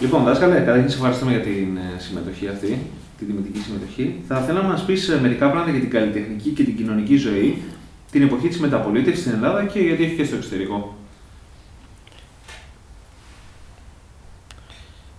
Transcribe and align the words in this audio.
Λοιπόν, 0.00 0.24
δάσκαλε, 0.24 0.58
καταρχήν 0.58 0.90
σε 0.90 0.96
ευχαριστούμε 0.96 1.30
για 1.30 1.40
την 1.40 1.76
ε, 1.76 1.98
συμμετοχή 1.98 2.48
αυτή, 2.48 2.78
την 3.18 3.26
τιμητική 3.26 3.58
συμμετοχή. 3.58 4.20
Θα 4.28 4.40
ήθελα 4.42 4.62
να 4.62 4.68
μας 4.68 4.84
πεις 4.84 5.08
ε, 5.08 5.20
μερικά 5.20 5.50
πράγματα 5.50 5.70
για 5.70 5.80
την 5.80 5.90
καλλιτεχνική 5.90 6.50
και 6.50 6.64
την 6.64 6.76
κοινωνική 6.76 7.16
ζωή 7.16 7.62
την 8.10 8.22
εποχή 8.22 8.48
της 8.48 8.58
μεταπολίτευσης 8.58 9.24
στην 9.24 9.34
Ελλάδα 9.34 9.64
και 9.64 9.80
γιατί 9.80 10.04
έχει 10.04 10.14
και 10.14 10.24
στο 10.24 10.36
εξωτερικό. 10.36 10.96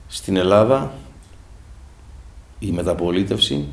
Στην 0.08 0.36
Ελλάδα 0.36 0.94
η 2.60 2.72
μεταπολίτευση 2.72 3.68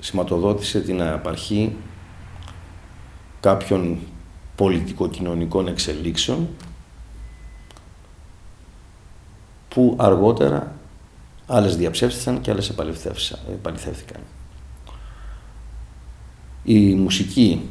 σηματοδότησε 0.00 0.80
την 0.80 1.02
απαρχή 1.02 1.76
κάποιων 3.40 3.98
πολιτικοκοινωνικών 4.56 5.68
εξελίξεων 5.68 6.48
που 9.74 9.96
αργότερα 9.98 10.72
άλλες 11.46 11.76
διαψεύστησαν 11.76 12.40
και 12.40 12.50
άλλες 12.50 12.70
επαληθεύθηκαν. 13.52 14.20
Η 16.62 16.94
μουσική, 16.94 17.68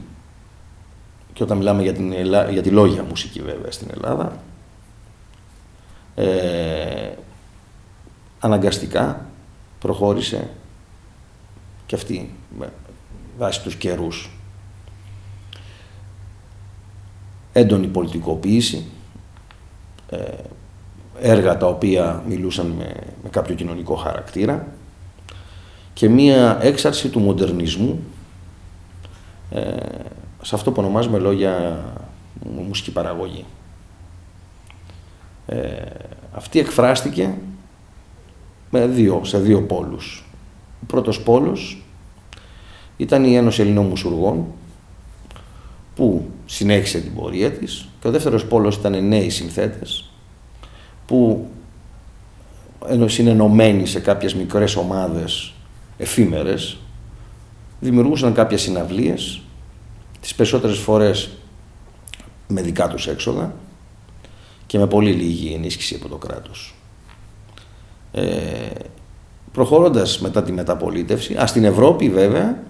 και 1.34 1.44
όταν 1.44 1.58
μιλάμε 1.58 1.82
για, 1.82 1.94
την 1.94 2.12
για 2.50 2.62
τη 2.62 2.70
λόγια 2.70 3.04
μουσική 3.04 3.42
βέβαια 3.42 3.72
στην 3.72 3.88
Ελλάδα, 3.92 4.44
ε, 6.16 7.12
αναγκαστικά 8.40 9.26
προχώρησε 9.80 10.50
και 11.86 11.96
αυτή 11.96 12.36
βάσει 13.38 13.64
τους 13.64 13.76
καιρούς. 13.76 14.32
Έντονη 17.54 17.88
πολιτικοποίηση, 17.88 18.86
ε, 20.10 20.18
έργα 21.22 21.58
τα 21.58 21.68
οποία 21.68 22.24
μιλούσαν 22.28 22.66
με, 22.66 22.94
με 23.24 23.30
κάποιο 23.30 23.56
κοινωνικό 23.56 23.96
χαρακτήρα 23.96 24.68
και 25.94 26.10
μία 26.10 26.58
έξαρση 26.62 27.10
του 27.10 27.20
μοντερνισμού 27.20 28.00
ε, 29.52 29.62
σε 30.42 30.56
αυτό 30.56 30.72
που 30.72 30.82
ονομάζουμε 30.82 31.18
λόγια 31.18 31.84
μουσική 32.68 32.92
παραγωγή. 32.92 33.46
Ε, 35.46 35.82
αυτή 36.34 36.60
εκφράστηκε 36.60 37.34
με 38.70 38.88
δύο, 38.88 39.22
σε 39.24 39.40
δύο 39.40 39.62
πόλους. 39.62 40.26
Ο 40.82 40.86
πρώτος 40.86 41.22
πόλος 41.22 41.84
ήταν 42.98 43.24
η 43.24 43.36
Ένωση 43.36 43.62
Ελληνών 43.62 43.86
Μουσουργών 43.86 44.46
που 45.96 46.30
συνέχισε 46.46 47.00
την 47.00 47.16
πορεία 47.16 47.52
της 47.52 47.88
και 48.02 48.08
ο 48.08 48.12
δεύτερος 48.12 48.46
πόλος 48.46 48.76
ήταν 48.76 49.08
νέοι 49.08 49.30
συνθέτες 49.30 50.09
που 51.10 51.48
ενώ 52.88 53.06
είναι 53.20 53.30
ενωμένοι 53.30 53.86
σε 53.86 54.00
κάποιες 54.00 54.34
μικρές 54.34 54.76
ομάδες 54.76 55.54
εφήμερες 55.98 56.78
δημιουργούσαν 57.80 58.34
κάποιες 58.34 58.62
συναυλίες 58.62 59.42
τις 60.22 60.36
περισσότερες 60.36 60.78
φορές 60.78 61.30
με 62.48 62.62
δικά 62.62 62.88
τους 62.88 63.08
έξοδα 63.08 63.54
και 64.66 64.78
με 64.78 64.88
πολύ 64.88 65.12
λίγη 65.12 65.54
ενίσχυση 65.54 65.96
από 65.96 66.08
το 66.08 66.16
κράτος. 66.16 66.76
Ε, 68.12 68.26
προχωρώντας 69.52 70.20
μετά 70.20 70.44
τη 70.44 70.52
μεταπολίτευση, 70.52 71.36
α, 71.36 71.48
στην 71.48 71.64
Ευρώπη 71.64 72.10
βέβαια, 72.10 72.64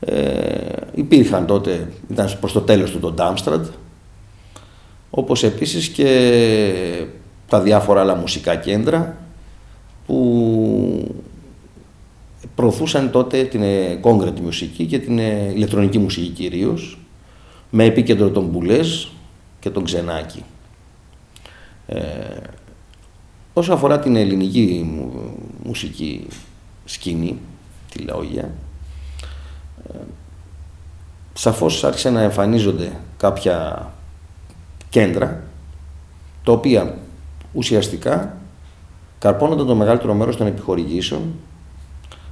ε, 0.00 0.76
υπήρχαν 0.94 1.46
τότε, 1.46 1.92
ήταν 2.10 2.36
προς 2.40 2.52
το 2.52 2.60
τέλος 2.60 2.90
του 2.90 2.98
το 2.98 3.12
Ντάμστραντ, 3.12 3.66
όπως 5.10 5.42
επίσης 5.42 5.88
και 5.88 7.06
τα 7.52 7.60
διάφορα 7.60 8.00
άλλα 8.00 8.14
μουσικά 8.14 8.56
κέντρα 8.56 9.16
που 10.06 11.14
προωθούσαν 12.54 13.10
τότε 13.10 13.44
την 13.44 13.62
κόγκρετη 14.00 14.42
μουσική 14.42 14.86
και 14.86 14.98
την 14.98 15.18
ε, 15.18 15.52
ηλεκτρονική 15.54 15.98
μουσική 15.98 16.28
κυρίως, 16.28 16.98
με 17.70 17.84
επίκεντρο 17.84 18.30
τον 18.30 18.44
Μπουλές 18.44 19.10
και 19.60 19.70
τον 19.70 19.84
Ξενάκη. 19.84 20.44
Ε, 21.86 22.00
όσο 23.52 23.72
αφορά 23.72 23.98
την 23.98 24.16
ελληνική 24.16 24.90
μουσική 25.62 26.26
σκηνή, 26.84 27.38
τη 27.92 27.98
λαόγια, 27.98 28.50
ε, 29.92 29.98
σαφώς 31.32 31.84
άρχισε 31.84 32.10
να 32.10 32.20
εμφανίζονται 32.20 32.92
κάποια 33.16 33.88
κέντρα, 34.90 35.42
τα 36.44 36.52
οποία 36.52 36.96
ουσιαστικά 37.52 38.36
καρπώνονταν 39.18 39.66
το 39.66 39.74
μεγαλύτερο 39.74 40.14
μέρος 40.14 40.36
των 40.36 40.46
επιχορηγήσεων, 40.46 41.22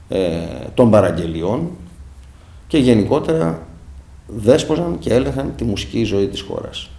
ε, 0.09 0.39
των 0.75 0.91
παραγγελιών 0.91 1.71
και 2.67 2.79
γενικότερα 2.79 3.63
δέσποζαν 4.27 4.99
και 4.99 5.15
έλεγχαν 5.15 5.53
τη 5.57 5.65
μουσική 5.65 6.05
ζωή 6.05 6.29
της 6.29 6.41
χώρας. 6.41 6.91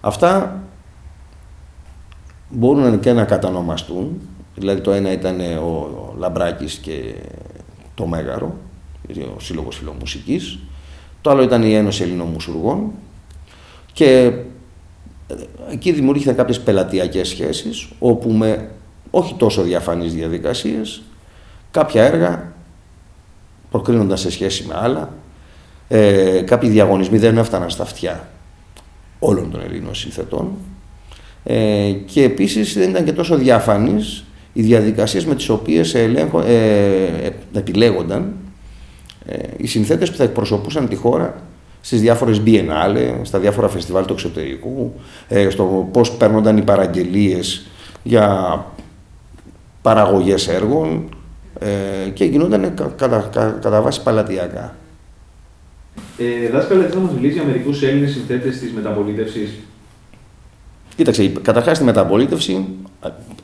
Αυτά 0.00 0.62
μπορούν 2.48 3.00
και 3.00 3.12
να 3.12 3.24
κατανομαστούν, 3.24 4.20
δηλαδή 4.54 4.80
το 4.80 4.90
ένα 4.90 5.12
ήταν 5.12 5.40
ο 5.40 6.14
Λαμπράκης 6.18 6.74
και 6.74 7.14
το 7.94 8.06
Μέγαρο, 8.06 8.54
ο 9.36 9.40
Σύλλογος 9.40 9.76
Φιλομουσικής, 9.76 10.58
το 11.20 11.30
άλλο 11.30 11.42
ήταν 11.42 11.62
η 11.62 11.74
Ένωση 11.74 12.02
Ελληνών 12.02 12.26
Μουσουργών 12.26 12.90
και 13.92 14.32
εκεί 15.72 15.92
δημιουργήθηκαν 15.92 16.36
κάποιες 16.36 16.60
πελατειακές 16.60 17.28
σχέσεις, 17.28 17.88
όπου 17.98 18.30
με 18.30 18.68
όχι 19.10 19.34
τόσο 19.34 19.62
διαφανείς 19.62 20.14
διαδικασίες, 20.14 21.02
κάποια 21.70 22.04
έργα 22.04 22.52
προκρίνονταν 23.70 24.16
σε 24.16 24.30
σχέση 24.30 24.64
με 24.68 24.74
άλλα, 24.76 25.12
ε, 25.88 26.40
κάποιοι 26.40 26.70
διαγωνισμοί 26.70 27.18
δεν 27.18 27.38
έφταναν 27.38 27.70
στα 27.70 27.82
αυτιά 27.82 28.28
όλων 29.18 29.50
των 29.50 29.60
Ελλήνων 29.60 29.94
συνθετών. 29.94 30.50
Ε, 31.44 31.90
και 32.06 32.22
επίσης 32.22 32.74
δεν 32.74 32.90
ήταν 32.90 33.04
και 33.04 33.12
τόσο 33.12 33.36
διαφανείς 33.36 34.24
οι 34.52 34.62
διαδικασίες 34.62 35.24
με 35.24 35.34
τις 35.34 35.48
οποίες 35.48 35.94
ελέγχο, 35.94 36.40
ε, 36.40 37.32
επιλέγονταν 37.54 38.32
ε, 39.26 39.38
οι 39.56 39.66
συνθέτες 39.66 40.10
που 40.10 40.16
θα 40.16 40.24
εκπροσωπούσαν 40.24 40.88
τη 40.88 40.94
χώρα 40.96 41.42
στις 41.80 42.00
διάφορες 42.00 42.42
biennale, 42.46 43.20
στα 43.22 43.38
διάφορα 43.38 43.68
φεστιβάλ 43.68 44.04
του 44.04 44.12
εξωτερικού, 44.12 44.92
ε, 45.28 45.50
στο 45.50 45.88
πώς 45.92 46.12
παίρνονταν 46.12 46.56
οι 46.56 46.62
παραγγελίες 46.62 47.66
για 48.02 48.66
παραγωγές 49.82 50.48
έργων 50.48 51.08
ε, 51.58 52.08
και 52.08 52.24
γινόταν 52.24 52.74
κατά, 52.74 52.96
κατά, 52.96 53.58
κατά 53.62 53.80
βάση 53.82 54.02
παλατιακά. 54.02 54.74
Ε, 56.18 56.48
δάσκαλε, 56.48 56.86
θα 56.86 56.98
μας 56.98 57.12
μιλήσει 57.12 57.32
για 57.32 57.44
μερικούς 57.44 57.82
Έλληνες 57.82 58.10
συνθέτες 58.10 58.58
της 58.58 58.72
μεταπολίτευσης. 58.72 59.50
Κοίταξε, 60.96 61.32
καταρχάς 61.42 61.76
στη 61.76 61.84
μεταπολίτευση, 61.84 62.64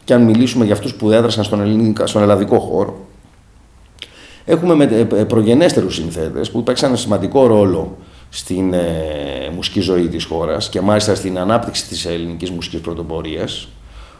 και 0.05 0.15
αν 0.15 0.23
μιλήσουμε 0.23 0.65
για 0.65 0.75
αυτούς 0.75 0.95
που 0.95 1.11
έδρασαν 1.11 1.45
στον, 1.45 1.61
ελληνικό, 1.61 2.07
στον 2.07 2.23
ελλαδικό 2.23 2.59
χώρο, 2.59 3.07
έχουμε 4.45 4.75
με, 4.75 4.85
ε, 4.85 5.25
προγενέστερους 5.25 5.95
συνθέτες 5.95 6.51
που 6.51 6.63
παίξαν 6.63 6.97
σημαντικό 6.97 7.47
ρόλο 7.47 7.97
στην 8.37 8.73
ε, 8.73 9.51
μουσική 9.55 9.81
ζωή 9.81 10.09
της 10.09 10.25
χώρας 10.25 10.69
και 10.69 10.81
μάλιστα 10.81 11.15
στην 11.15 11.39
ανάπτυξη 11.39 11.87
της 11.87 12.07
ελληνικής 12.07 12.51
μουσικής 12.51 12.81
πρωτοπορίας, 12.81 13.69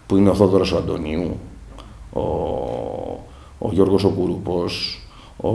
που 0.07 0.17
είναι 0.17 0.31
ο 0.31 0.35
Θόδωρος 0.35 0.73
ο 0.73 0.77
Αντωνίου, 0.77 1.39
ο, 2.13 2.21
ο 3.59 3.71
Γιώργος 3.73 4.05
ο 4.05 4.09
Κουρούπος, 4.09 5.03
ο 5.37 5.51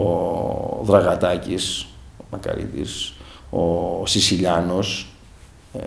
Δραγατάκης, 0.84 1.88
ο 2.18 2.24
Μακαρίτης, 2.32 3.14
ο 3.50 4.06
Σισιλιάνος, 4.06 5.08
ε, 5.74 5.80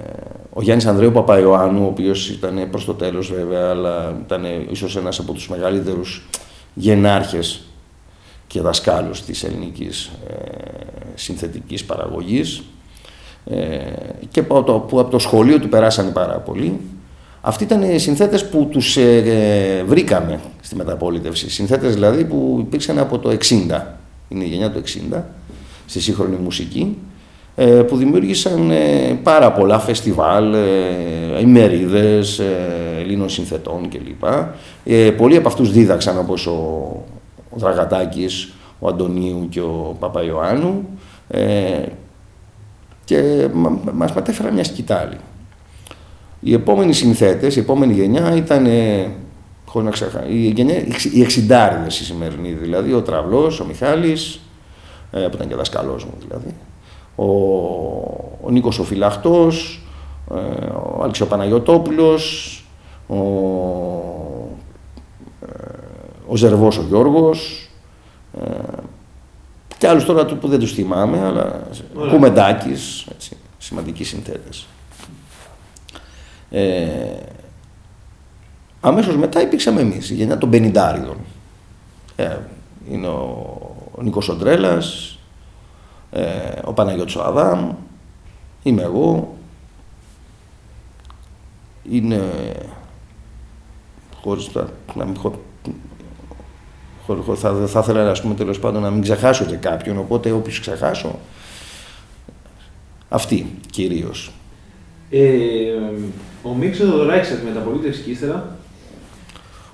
ο 0.52 0.62
Γιάννης 0.62 0.86
Ανδρέου 0.86 1.12
Παπαϊωάννου, 1.12 1.84
ο 1.84 1.86
οποίος 1.86 2.28
ήταν 2.30 2.68
προς 2.70 2.84
το 2.84 2.94
τέλος 2.94 3.32
βέβαια, 3.32 3.70
αλλά 3.70 4.16
ήταν 4.24 4.44
ίσως 4.70 4.96
ένας 4.96 5.18
από 5.18 5.32
τους 5.32 5.48
μεγαλύτερους 5.48 6.26
γενάρχες 6.74 7.62
και 8.54 8.60
δασκάλους 8.60 9.22
της 9.22 9.44
ελληνικής 9.44 10.10
ε, 10.28 10.34
συνθετικής 11.14 11.84
παραγωγής 11.84 12.62
ε, 13.44 13.56
και 14.30 14.42
που 14.42 14.56
από, 14.56 15.04
το, 15.04 15.18
σχολείο 15.18 15.60
του 15.60 15.68
περάσανε 15.68 16.10
πάρα 16.10 16.34
πολύ. 16.34 16.80
Αυτοί 17.40 17.64
ήταν 17.64 17.82
οι 17.82 17.98
συνθέτες 17.98 18.48
που 18.48 18.68
τους 18.70 18.96
ε, 18.96 19.84
βρήκαμε 19.86 20.40
στη 20.60 20.76
μεταπολίτευση. 20.76 21.50
Συνθέτες 21.50 21.94
δηλαδή 21.94 22.24
που 22.24 22.56
υπήρξαν 22.60 22.98
από 22.98 23.18
το 23.18 23.30
60, 23.30 23.34
είναι 24.28 24.44
η 24.44 24.46
γενιά 24.46 24.70
του 24.70 24.82
60, 25.12 25.22
στη 25.86 26.00
σύγχρονη 26.00 26.36
μουσική, 26.36 26.98
που 27.88 27.96
δημιούργησαν 27.96 28.72
πάρα 29.22 29.52
πολλά 29.52 29.78
φεστιβάλ, 29.78 30.54
ημερίδες 31.40 32.40
Ελλήνων 32.98 33.28
συνθετών 33.28 33.88
κλπ. 33.88 34.24
Πολλοί 35.16 35.36
από 35.36 35.48
αυτούς 35.48 35.72
δίδαξαν 35.72 36.18
όπως 36.18 36.46
ο 36.46 37.04
ο 37.54 37.58
Δραγατάκης, 37.58 38.52
ο 38.78 38.88
Αντωνίου 38.88 39.46
και 39.50 39.60
ο 39.60 39.96
Παπαϊωάννου 39.98 40.88
ε, 41.28 41.82
και 43.04 43.48
μας 43.92 44.12
μετέφεραν 44.12 44.54
μια 44.54 44.64
σκητάλη. 44.64 45.16
Οι 46.40 46.52
επόμενοι 46.52 46.92
συνθέτες, 46.92 47.56
η 47.56 47.58
επόμενη 47.58 47.92
γενιά 47.92 48.36
ήταν, 48.36 48.66
χωρίς 49.66 49.86
να 49.86 49.92
ξεχάσω, 49.92 50.26
η, 50.28 50.48
γενιά, 50.48 50.74
οι 51.12 51.22
εξιντάριδες 51.22 52.00
η 52.00 52.04
σημερινή, 52.04 52.50
δηλαδή 52.52 52.92
ο 52.92 53.02
Τραυλός, 53.02 53.60
ο 53.60 53.64
Μιχάλης, 53.64 54.40
ε, 55.10 55.20
που 55.20 55.34
ήταν 55.36 55.48
και 55.48 55.54
δασκαλός 55.54 56.04
μου 56.04 56.12
δηλαδή, 56.26 56.54
ο, 57.16 57.24
ο 58.42 58.50
Νίκος 58.50 58.78
ο 58.78 58.84
Φυλαχτός, 58.84 59.82
ε, 60.30 60.34
ο 60.66 61.00
Άλεξης 61.02 61.24
ο 61.24 61.26
Παναγιωτόπουλος, 61.26 62.58
ο, 63.06 63.14
ε, 63.14 64.23
ο 66.26 66.36
Ζερβός 66.36 66.78
ο 66.78 66.82
Γιώργος, 66.82 67.68
ε, 68.40 68.50
και 69.78 69.88
άλλους 69.88 70.04
τώρα 70.04 70.24
που 70.24 70.48
δεν 70.48 70.58
τους 70.58 70.72
θυμάμαι, 70.72 71.20
αλλά 71.20 71.68
Κουμεντάκης, 72.10 73.06
έτσι, 73.10 73.36
σημαντικοί 73.58 74.04
συνθέτες. 74.04 74.66
Ε, 76.50 77.16
αμέσως 78.80 79.16
μετά 79.16 79.42
υπήρξαμε 79.42 79.80
εμείς, 79.80 80.10
η 80.10 80.14
γενιά 80.14 80.38
των 80.38 80.50
Πενιντάριδων. 80.50 81.16
Ε, 82.16 82.38
είναι 82.90 83.06
ο, 83.06 83.76
ο 83.94 84.02
Νίκος 84.02 84.28
Οντρέλας, 84.28 85.18
ε, 86.10 86.58
ο 86.64 86.72
Παναγιώτης 86.72 87.16
Αδάμ, 87.16 87.72
είμαι 88.62 88.82
εγώ, 88.82 89.34
είναι 91.90 92.22
χωρίς 94.22 94.50
να 94.94 95.04
μην 95.04 95.16
θα, 97.34 97.66
θα 97.66 97.80
ήθελα 97.80 98.10
ας 98.10 98.22
πούμε, 98.22 98.34
τέλος 98.34 98.58
πάντων 98.58 98.82
να 98.82 98.90
μην 98.90 99.02
ξεχάσω 99.02 99.44
και 99.44 99.56
κάποιον, 99.56 99.98
οπότε 99.98 100.30
όποιος 100.30 100.60
ξεχάσω, 100.60 101.18
αυτή 103.08 103.46
κυρίως. 103.70 104.32
Ε, 105.10 105.20
ο 106.42 106.54
Μίξο 106.54 106.86
Δωράκης 106.86 107.30
από 107.30 107.40
τη 107.40 107.46
μεταπολίτευση 107.46 108.02
και 108.02 108.10
ύστερα. 108.10 108.56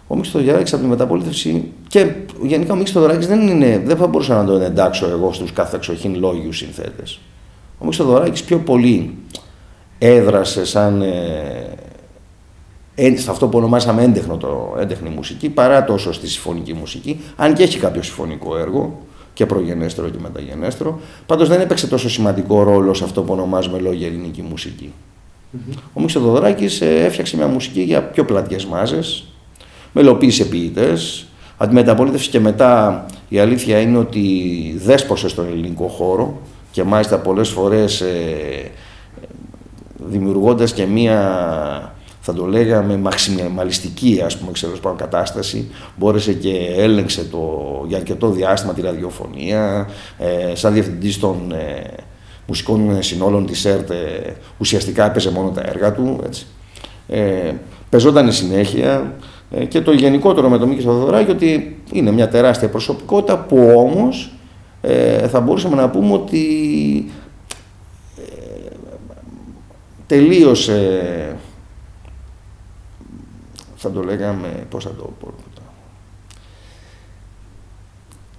Ο 0.06 0.16
Μίξο 0.16 0.42
Δωράκης 0.42 0.72
από 0.72 0.82
τη 0.82 0.88
μεταπολίτευση 0.88 1.72
και 1.88 2.06
γενικά 2.42 2.72
ο 2.72 2.76
Μίξο 2.76 3.00
Δωράκης 3.00 3.26
δεν, 3.26 3.48
είναι, 3.48 3.82
δεν 3.84 3.96
θα 3.96 4.06
μπορούσα 4.06 4.34
να 4.34 4.44
τον 4.44 4.62
εντάξω 4.62 5.08
εγώ 5.08 5.32
στους 5.32 5.52
καθεξοχήν 5.52 6.18
λόγιους 6.18 6.56
συνθέτες. 6.56 7.20
Ο 7.78 7.84
Μίξο 7.84 8.04
Δωράκης 8.04 8.42
πιο 8.42 8.58
πολύ 8.58 9.16
έδρασε 9.98 10.64
σαν 10.64 11.02
ε, 11.02 11.74
σε 13.16 13.30
αυτό 13.30 13.48
που 13.48 13.58
ονομάσαμε 13.58 14.02
έντεχνο 14.02 14.36
το, 14.36 14.76
έντεχνη 14.80 15.08
μουσική, 15.08 15.48
παρά 15.48 15.84
τόσο 15.84 16.12
στη 16.12 16.28
συμφωνική 16.28 16.74
μουσική, 16.74 17.20
αν 17.36 17.54
και 17.54 17.62
έχει 17.62 17.78
κάποιο 17.78 18.02
συμφωνικό 18.02 18.56
έργο 18.56 18.98
και 19.34 19.46
προγενέστερο 19.46 20.08
και 20.08 20.18
μεταγενέστερο, 20.20 21.00
πάντως 21.26 21.48
δεν 21.48 21.60
έπαιξε 21.60 21.86
τόσο 21.86 22.10
σημαντικό 22.10 22.62
ρόλο 22.62 22.94
σε 22.94 23.04
αυτό 23.04 23.22
που 23.22 23.32
ονομάζουμε 23.32 23.78
λόγια 23.78 24.06
ελληνική 24.06 24.42
μουσική. 24.42 24.92
Mm-hmm. 25.52 25.74
Ο 25.92 26.00
Μίξο 26.00 26.20
Δοδωράκης 26.20 26.80
ε, 26.80 27.04
έφτιαξε 27.04 27.36
μια 27.36 27.46
μουσική 27.46 27.80
για 27.80 28.02
πιο 28.02 28.24
πλατιές 28.24 28.64
μάζες, 28.64 29.24
μελοποίησε 29.92 30.44
ποιητές. 30.44 31.26
αντιμεταπολίτευση 31.56 32.30
και 32.30 32.40
μετά 32.40 33.04
η 33.28 33.38
αλήθεια 33.38 33.80
είναι 33.80 33.98
ότι 33.98 34.24
δέσποσε 34.84 35.28
στον 35.28 35.46
ελληνικό 35.46 35.86
χώρο 35.86 36.40
και 36.70 36.82
μάλιστα 36.82 37.18
πολλές 37.18 37.48
φορές 37.48 38.00
ε, 38.00 38.70
δημιουργώντας 39.96 40.72
και 40.72 40.86
μία 40.86 41.94
θα 42.20 42.34
το 42.34 42.46
λέγαμε 42.46 42.96
μαξιμαλιστική 42.96 44.22
ας 44.24 44.38
πούμε 44.38 44.52
ξέρω 44.52 44.72
πάνω 44.82 44.96
κατάσταση 44.96 45.70
μπόρεσε 45.96 46.32
και 46.32 46.74
έλεγξε 46.76 47.24
το, 47.24 47.40
για 47.88 47.96
αρκετό 47.96 48.30
διάστημα 48.30 48.72
τη 48.72 48.80
ραδιοφωνία 48.80 49.88
ε, 50.18 50.54
σαν 50.54 50.72
διευθυντής 50.72 51.18
των 51.18 51.52
ε, 51.52 51.82
μουσικών 52.46 53.02
συνόλων 53.02 53.46
της 53.46 53.64
ΕΡΤ 53.64 53.90
ε, 53.90 54.36
ουσιαστικά 54.58 55.06
έπαιζε 55.06 55.30
μόνο 55.30 55.50
τα 55.50 55.62
έργα 55.64 55.92
του 55.92 56.20
έτσι. 56.26 56.46
Ε, 57.08 57.52
πεζόταν 57.88 58.32
συνέχεια 58.32 59.14
ε, 59.50 59.64
και 59.64 59.80
το 59.80 59.92
γενικότερο 59.92 60.48
με 60.48 60.58
τον 60.58 60.68
Μίκης 60.68 60.82
Σταδωράκη 60.82 61.30
ότι 61.30 61.76
είναι 61.92 62.10
μια 62.10 62.28
τεράστια 62.28 62.68
προσωπικότητα 62.68 63.38
που 63.38 63.72
όμως 63.76 64.32
ε, 64.80 65.28
θα 65.28 65.40
μπορούσαμε 65.40 65.76
να 65.76 65.90
πούμε 65.90 66.12
ότι 66.12 66.44
τελείωσε 70.06 71.36
θα 73.80 73.90
το 73.90 74.02
λέγαμε, 74.02 74.66
πώς 74.68 74.84
θα 74.84 74.90
το 74.90 75.12
πω, 75.20 75.34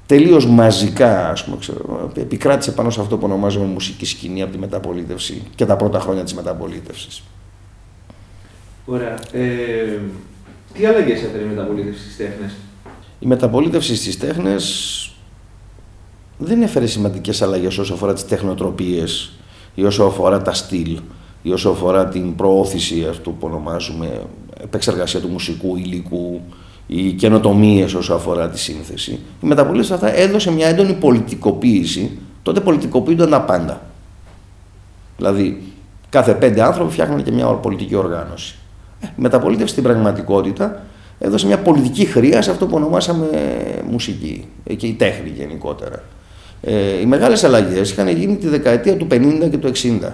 τελείως 0.05 0.45
μαζικά, 0.45 1.29
ας 1.29 1.43
πούμε, 1.43 1.57
ξέρω, 1.59 2.11
επικράτησε 2.15 2.71
πάνω 2.71 2.89
σε 2.89 3.01
αυτό 3.01 3.17
που 3.17 3.25
ονομάζουμε 3.25 3.65
μουσική 3.65 4.05
σκηνή 4.05 4.41
από 4.41 4.51
τη 4.51 4.57
μεταπολίτευση 4.57 5.43
και 5.55 5.65
τα 5.65 5.75
πρώτα 5.75 5.99
χρόνια 5.99 6.23
της 6.23 6.33
μεταπολίτευσης. 6.33 7.23
Ωραία. 8.85 9.19
Ε, 9.31 9.99
τι 10.73 10.85
άλλαγες 10.85 11.23
έφερε 11.23 11.43
η 11.43 11.45
μεταπολίτευση 11.45 12.01
στις 12.01 12.17
τέχνες; 12.17 12.53
Η 13.19 13.25
μεταπολίτευση 13.25 13.95
στις 13.95 14.17
τέχνες 14.19 15.15
δεν 16.37 16.61
έφερε 16.61 16.85
σημαντικές 16.85 17.41
αλλαγές 17.41 17.77
όσο 17.77 17.93
αφορά 17.93 18.13
τις 18.13 18.25
τεχνοτροπίες 18.25 19.31
ή 19.75 19.83
όσο 19.83 20.03
αφορά 20.03 20.41
τα 20.41 20.53
στυλ 20.53 20.99
ή 21.41 21.51
όσο 21.51 21.69
αφορά 21.69 22.07
την 22.07 22.35
προώθηση 22.35 23.05
αυτού 23.09 23.33
που 23.33 23.47
ονομάζουμε 23.47 24.21
επεξεργασία 24.63 25.19
του 25.19 25.27
μουσικού 25.27 25.75
υλικού 25.75 26.41
ή 26.87 27.11
καινοτομίες 27.11 27.93
όσο 27.93 28.13
αφορά 28.13 28.49
τη 28.49 28.59
σύνθεση. 28.59 29.11
Η 29.11 29.47
μεταπολίτευση 29.47 29.93
αυτά 29.93 30.15
έδωσε 30.15 30.51
μια 30.51 30.67
έντονη 30.67 30.93
πολιτικοποίηση. 30.93 32.17
Τότε 32.43 32.59
πολιτικοποιούνταν 32.59 33.29
τα 33.29 33.41
πάντα. 33.41 33.81
Δηλαδή, 35.17 35.61
κάθε 36.09 36.33
πέντε 36.33 36.63
άνθρωποι 36.63 36.91
φτιάχναν 36.91 37.23
και 37.23 37.31
μια 37.31 37.45
πολιτική 37.45 37.95
οργάνωση. 37.95 38.55
Ε, 38.99 39.07
η 39.07 39.21
μεταπολίτευση 39.21 39.71
στην 39.71 39.83
πραγματικότητα 39.83 40.81
έδωσε 41.19 41.45
μια 41.45 41.57
πολιτική 41.59 42.05
χρειά 42.05 42.41
σε 42.41 42.51
αυτό 42.51 42.65
που 42.65 42.75
ονομάσαμε 42.75 43.27
μουσική 43.89 44.47
και 44.77 44.87
η 44.87 44.93
τέχνη 44.93 45.29
γενικότερα. 45.29 46.03
Ε, 46.61 46.99
οι 46.99 47.05
μεγάλες 47.05 47.43
αλλαγές 47.43 47.91
είχαν 47.91 48.07
γίνει 48.07 48.35
τη 48.35 48.47
δεκαετία 48.47 48.97
του 48.97 49.07
50 49.11 49.47
και 49.49 49.57
του 49.57 49.71
60 49.73 50.09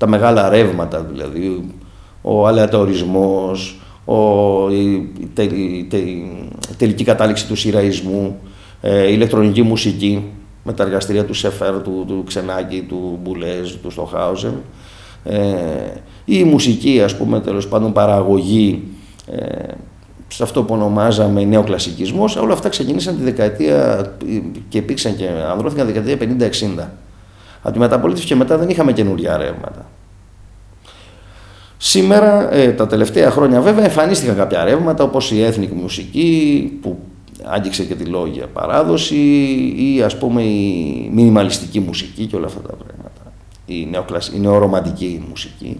τα 0.00 0.06
μεγάλα 0.06 0.48
ρεύματα 0.48 1.02
δηλαδή, 1.02 1.74
ο 2.22 2.46
αλεατορισμός, 2.46 3.80
ο, 4.04 4.16
η, 4.70 5.10
τελική 6.76 7.04
κατάληξη 7.04 7.46
του 7.46 7.56
σειραϊσμού, 7.56 8.38
ε, 8.80 9.06
η 9.06 9.12
ηλεκτρονική 9.12 9.62
μουσική 9.62 10.24
με 10.62 10.72
τα 10.72 10.82
εργαστήρια 10.82 11.24
του 11.24 11.34
Σεφέρ, 11.34 11.82
του, 11.82 12.04
του 12.06 12.22
Ξενάκη, 12.26 12.82
του 12.88 13.18
Μπουλέζ, 13.22 13.72
του 13.72 13.90
Στοχάουζεν, 13.90 14.54
ε, 15.24 15.38
η 16.24 16.44
μουσική 16.44 17.02
ας 17.02 17.16
πούμε 17.16 17.40
τέλος 17.40 17.68
πάντων 17.68 17.92
παραγωγή 17.92 18.82
ε, 19.30 19.72
σε 20.28 20.42
αυτό 20.42 20.62
που 20.62 20.74
ονομάζαμε 20.74 21.44
νεοκλασικισμός, 21.44 22.36
όλα 22.36 22.52
αυτά 22.52 22.68
ξεκίνησαν 22.68 23.16
τη 23.16 23.22
δεκαετία 23.22 24.06
και 24.68 24.78
υπήρξαν 24.78 25.16
και 25.16 25.28
ανδρώθηκαν 25.50 25.86
τη 25.86 25.92
δεκαετία 25.92 26.48
50-60. 26.78 26.88
Από 27.62 27.72
τη 27.72 27.78
μεταπολίτευση 27.78 28.28
και 28.28 28.34
μετά 28.34 28.58
δεν 28.58 28.68
είχαμε 28.68 28.92
καινούρια 28.92 29.36
ρεύματα. 29.36 29.89
Σήμερα, 31.82 32.54
ε, 32.54 32.72
τα 32.72 32.86
τελευταία 32.86 33.30
χρόνια 33.30 33.60
βέβαια, 33.60 33.84
εμφανίστηκαν 33.84 34.36
κάποια 34.36 34.64
ρεύματα 34.64 35.04
όπως 35.04 35.30
η 35.30 35.46
ethnic 35.48 35.68
μουσική 35.72 36.78
που 36.82 36.98
άγγιξε 37.44 37.84
και 37.84 37.94
τη 37.94 38.04
λόγια 38.04 38.46
παράδοση 38.46 39.16
ή 39.76 40.02
ας 40.02 40.18
πούμε 40.18 40.42
η 40.42 41.10
μινιμαλιστική 41.12 41.80
μουσική 41.80 42.26
και 42.26 42.36
όλα 42.36 42.46
αυτά 42.46 42.60
τα 42.60 42.74
πράγματα. 42.74 43.32
Η, 43.66 43.86
νεοκλασ... 43.90 44.28
η 44.28 44.38
νεορομαντική 44.38 45.24
μουσική 45.28 45.76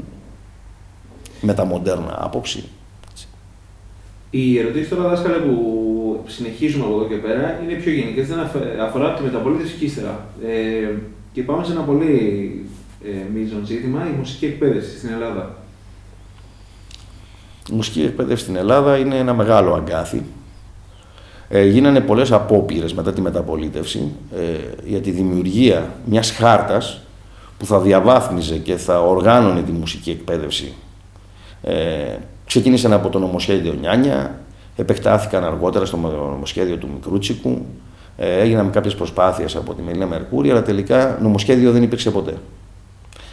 με 1.41 1.55
τα 1.55 1.65
μοντέρνα 1.65 2.19
άποψη. 2.21 2.65
Οι 4.31 4.59
ερωτήσεις 4.59 4.89
τώρα, 4.89 5.09
δάσκαλε, 5.09 5.37
που 5.37 6.25
συνεχίζουμε 6.27 6.85
από 6.85 6.95
εδώ 6.95 7.07
και 7.07 7.17
πέρα 7.17 7.61
είναι 7.65 7.75
πιο 7.75 7.93
γενικές. 7.93 8.27
Δεν 8.27 8.39
αφορά 8.83 9.15
τη 9.15 9.23
μεταπολίτευση 9.23 9.75
και 9.75 9.85
ύστερα. 9.85 10.27
Ε, 10.47 10.95
και 11.33 11.43
πάμε 11.43 11.65
σε 11.65 11.73
ένα 11.73 11.81
πολύ 11.81 12.15
ε, 13.05 13.33
μείζον 13.35 13.67
ζήτημα, 13.67 14.07
η 14.15 14.19
μουσική 14.19 14.45
εκπαίδευση 14.45 14.99
στην 14.99 15.13
Ελλάδα. 15.13 15.60
Η 17.71 17.73
μουσική 17.73 18.03
εκπαίδευση 18.03 18.43
στην 18.45 18.57
Ελλάδα 18.57 18.97
είναι 18.97 19.17
ένα 19.17 19.35
μεγάλο 19.35 19.75
αγκάθι. 19.75 20.25
Ε, 21.49 21.65
γίνανε 21.65 22.01
πολλές 22.01 22.33
απόπειρες 22.33 22.95
μετά 22.95 23.13
τη 23.13 23.21
μεταπολίτευση 23.21 24.13
ε, 24.37 24.89
για 24.89 25.01
τη 25.01 25.11
δημιουργία 25.11 25.95
μιας 26.05 26.31
χάρτας 26.31 27.01
που 27.59 27.67
θα 27.67 27.81
διαβάθμιζε 27.81 28.57
και 28.57 28.77
θα 28.77 29.01
οργάνωνε 29.01 29.63
τη 29.63 29.73
μουσική 29.73 30.11
εκπαίδευση. 30.11 30.75
Ε, 31.63 32.17
ξεκίνησαν 32.47 32.93
από 32.93 33.09
το 33.09 33.19
νομοσχέδιο 33.19 33.73
Νιάνια, 33.73 34.41
επεκτάθηκαν 34.77 35.45
αργότερα 35.45 35.85
στο 35.85 35.97
νομοσχέδιο 35.97 36.77
του 36.77 36.89
Μικρούτσικου, 36.95 37.67
ε, 38.17 38.41
έγιναν 38.41 38.71
κάποιες 38.71 38.95
προσπάθειες 38.95 39.57
από 39.57 39.75
τη 39.75 39.83
Μελίνα 39.83 40.07
Μερκούρη, 40.07 40.51
αλλά 40.51 40.63
τελικά 40.63 41.19
νομοσχέδιο 41.23 41.73
δεν 41.73 41.83
υπήρξε 41.83 42.11
ποτέ. 42.11 42.35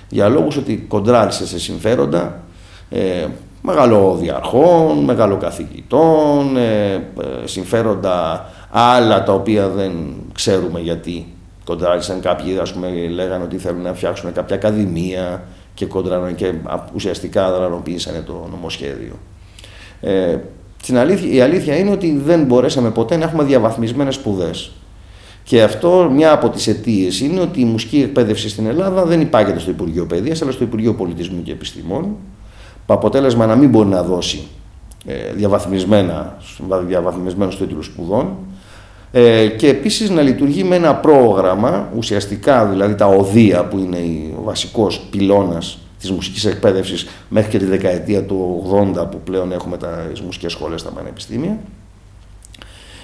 Για 0.10 0.30
λόγους 0.30 0.58
ότι 0.58 0.86
κοντράλισε 0.88 1.48
σε 1.48 1.60
συμφέροντα 1.60 2.44
ε, 2.90 3.28
μεγαλοδιαρχών, 3.68 4.98
μεγαλοκαθηγητών, 4.98 6.58
ε, 6.58 6.94
ε, 6.94 7.02
συμφέροντα 7.46 8.46
άλλα 8.72 9.24
τα 9.24 9.34
οποία 9.34 9.68
δεν 9.68 9.92
ξέρουμε 10.34 10.80
γιατί 10.80 11.26
κοντράλισαν 11.66 12.20
κάποιοι, 12.20 12.58
ας 12.58 12.74
πούμε, 12.74 12.90
λέγανε 13.10 13.44
ότι 13.44 13.58
θέλουν 13.58 13.82
να 13.82 13.94
φτιάξουν 13.94 14.34
κάποια 14.34 14.56
ακαδημία 14.56 15.44
και, 15.74 15.86
κοντρα, 15.86 16.32
και 16.32 16.54
ουσιαστικά 16.94 17.52
δρανοποιήσανε 17.52 18.22
το 18.22 18.48
νομοσχέδιο. 18.52 19.14
Ε, 20.02 20.38
στην 20.82 20.98
αλήθεια, 20.98 21.32
η 21.32 21.42
αλήθεια 21.42 21.78
είναι 21.78 21.92
ότι 21.92 22.22
δεν 22.26 22.44
μπορέσαμε 22.44 22.92
ποτέ 22.92 23.18
να 23.18 23.24
έχουμε 23.24 23.44
διαβαθμισμένες 23.44 24.16
σπουδές. 24.16 24.72
Και 25.44 25.64
αυτό 25.64 26.10
μια 26.14 26.32
από 26.32 26.50
τις 26.50 26.68
αιτίες 26.68 27.20
είναι 27.20 27.40
ότι 27.40 27.62
η 27.62 27.66
μουσική 27.66 28.02
εκπαίδευση 28.02 28.50
στην 28.50 28.66
Ελλάδα 28.66 29.06
δεν 29.06 29.22
υπάγεται 29.22 29.60
στο 29.60 29.72
Υπουργείο 29.72 30.06
Παιδείας, 30.06 30.42
αλλά 30.42 30.52
στο 30.52 30.64
Υπουργείο 30.64 30.94
Πολιτισμού 30.94 31.44
και 31.44 31.52
Επιστημών. 31.52 32.16
Το 32.88 32.94
αποτέλεσμα 32.94 33.46
να 33.46 33.56
μην 33.56 33.70
μπορεί 33.70 33.90
να 33.90 34.04
δώσει 34.04 34.48
ε, 35.06 35.34
διαβαθμισμένα, 35.34 36.38
διαβαθμισμένους 36.88 37.58
τίτλους 37.58 37.86
σπουδών 37.86 38.36
ε, 39.12 39.48
και 39.48 39.68
επίσης 39.68 40.10
να 40.10 40.22
λειτουργεί 40.22 40.64
με 40.64 40.76
ένα 40.76 40.96
πρόγραμμα, 40.96 41.90
ουσιαστικά 41.96 42.66
δηλαδή 42.66 42.96
τα 42.96 43.06
οδεία 43.06 43.66
που 43.66 43.78
είναι 43.78 43.98
ο 44.40 44.44
βασικός 44.44 45.00
πυλώνας 45.00 45.78
της 46.00 46.12
μουσικής 46.12 46.46
εκπαίδευσης 46.46 47.08
μέχρι 47.30 47.52
και 47.52 47.58
τη 47.58 47.66
δεκαετία 47.66 48.24
του 48.24 48.64
80 48.98 49.12
που 49.12 49.20
πλέον 49.24 49.52
έχουμε 49.52 49.78
τις 50.12 50.22
μουσικές 50.22 50.52
σχολές 50.52 50.82
στα 50.82 50.90
πανεπιστήμια. 50.90 51.58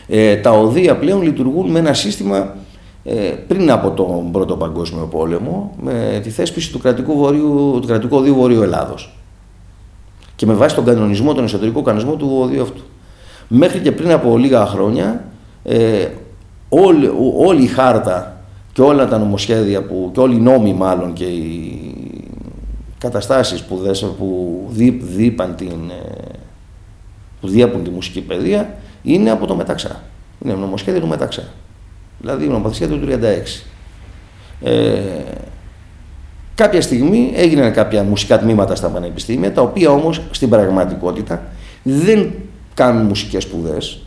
Ε, 0.07 0.35
τα 0.35 0.51
οδεία 0.51 0.97
πλέον 0.97 1.21
λειτουργούν 1.21 1.71
με 1.71 1.79
ένα 1.79 1.93
σύστημα 1.93 2.55
ε, 3.03 3.13
πριν 3.47 3.71
από 3.71 3.91
τον 3.91 4.31
Πρώτο 4.31 4.55
Παγκόσμιο 4.55 5.05
Πόλεμο 5.05 5.75
με 5.81 6.19
τη 6.23 6.29
θέσπιση 6.29 6.71
του 6.71 6.79
κρατικού, 6.79 7.17
βορείου, 7.17 7.77
του 7.81 7.87
κρατικού 7.87 8.17
οδείου 8.17 8.35
Βορείου 8.35 8.61
Ελλάδος 8.61 9.17
και 10.35 10.45
με 10.45 10.53
βάση 10.53 10.75
τον 10.75 10.85
κανονισμό, 10.85 11.33
τον 11.33 11.43
εσωτερικό 11.43 11.81
κανονισμό 11.81 12.15
του 12.15 12.37
οδείου 12.41 12.61
αυτού. 12.61 12.81
Μέχρι 13.47 13.79
και 13.79 13.91
πριν 13.91 14.11
από 14.11 14.37
λίγα 14.37 14.65
χρόνια 14.65 15.23
ε, 15.63 16.07
όλη, 16.69 17.11
όλη 17.37 17.63
η 17.63 17.67
χάρτα 17.67 18.37
και 18.73 18.81
όλα 18.81 19.07
τα 19.07 19.17
νομοσχέδια 19.17 19.83
που, 19.83 20.09
και 20.13 20.19
όλοι 20.19 20.35
οι 20.35 20.39
νόμοι 20.39 20.73
μάλλον 20.73 21.13
και 21.13 21.23
οι 21.23 21.79
καταστάσεις 22.97 23.63
που, 23.63 23.77
δες, 23.77 24.05
που 24.17 24.61
δίπαν 24.99 25.55
την, 25.55 25.89
ε, 25.89 26.31
που 27.41 27.47
διέπουν 27.47 27.83
τη 27.83 27.89
μουσική 27.89 28.21
παιδεία 28.21 28.75
είναι 29.03 29.29
από 29.29 29.45
το 29.45 29.55
Μεταξά. 29.55 30.03
Είναι 30.43 30.53
νομοσχέδιο 30.53 31.01
του 31.01 31.07
Μεταξά. 31.07 31.43
Δηλαδή 32.19 32.47
νομοσχέδιο 32.47 32.97
του 32.97 33.07
36. 33.07 33.65
Ε, 34.61 35.03
κάποια 36.55 36.81
στιγμή 36.81 37.31
έγιναν 37.35 37.73
κάποια 37.73 38.03
μουσικά 38.03 38.39
τμήματα 38.39 38.75
στα 38.75 38.87
πανεπιστήμια, 38.87 39.53
τα 39.53 39.61
οποία 39.61 39.89
όμως 39.89 40.21
στην 40.31 40.49
πραγματικότητα 40.49 41.43
δεν 41.83 42.31
κάνουν 42.73 43.05
μουσικές 43.05 43.43
σπουδές, 43.43 43.99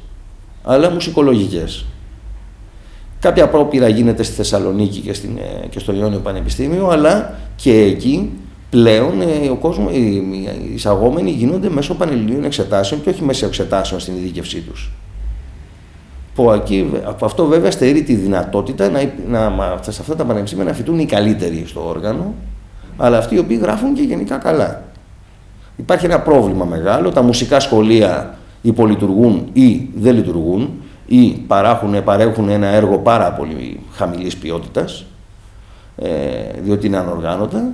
αλλά 0.62 0.90
μουσικολογικές. 0.90 1.84
Κάποια 3.20 3.48
πρόπειρα 3.48 3.88
γίνεται 3.88 4.22
στη 4.22 4.34
Θεσσαλονίκη 4.34 5.00
και, 5.00 5.12
στην, 5.12 5.36
ε, 5.36 5.66
και 5.66 5.78
στο 5.78 5.92
Ιόνιο 5.92 6.18
Πανεπιστήμιο, 6.18 6.88
αλλά 6.88 7.34
και 7.56 7.80
εκεί 7.80 8.30
πλέον 8.70 9.20
ε, 9.20 9.48
ο 9.50 9.56
κόσμος, 9.56 9.92
οι 9.92 10.22
εισαγόμενοι 10.74 11.30
γίνονται 11.30 11.70
μέσω 11.70 11.94
πανελληνίων 11.94 12.44
εξετάσεων 12.44 13.02
και 13.02 13.08
όχι 13.08 13.22
μέσω 13.22 13.46
εξετάσεων 13.46 14.00
στην 14.00 14.16
ειδίκευσή 14.16 14.60
τους. 14.60 14.92
Που 16.36 16.50
εκεί, 16.50 16.90
αυτό 17.20 17.46
βέβαια 17.46 17.70
στερεί 17.70 18.02
τη 18.02 18.14
δυνατότητα 18.14 18.88
να, 18.90 19.00
να, 19.28 19.78
σε 19.82 20.00
αυτά 20.00 20.16
τα 20.16 20.24
πανεπιστήμια 20.24 20.64
να 20.64 20.72
φοιτούν 20.72 20.98
οι 20.98 21.06
καλύτεροι 21.06 21.64
στο 21.66 21.88
όργανο, 21.88 22.34
αλλά 22.96 23.18
αυτοί 23.18 23.34
οι 23.34 23.38
οποίοι 23.38 23.58
γράφουν 23.62 23.94
και 23.94 24.02
γενικά 24.02 24.36
καλά. 24.36 24.82
Υπάρχει 25.76 26.04
ένα 26.04 26.20
πρόβλημα 26.20 26.64
μεγάλο, 26.64 27.10
τα 27.10 27.22
μουσικά 27.22 27.60
σχολεία 27.60 28.38
υπολειτουργούν 28.62 29.48
ή 29.52 29.88
δεν 29.94 30.14
λειτουργούν 30.14 30.70
ή 31.06 31.28
παράχουν, 31.46 32.04
παρέχουν 32.04 32.48
ένα 32.48 32.66
έργο 32.66 32.98
πάρα 32.98 33.32
πολύ 33.32 33.80
χαμηλής 33.92 34.36
ποιότητας, 34.36 35.04
ε, 35.96 36.08
διότι 36.62 36.86
είναι 36.86 36.96
ανοργάνωτα 36.96 37.72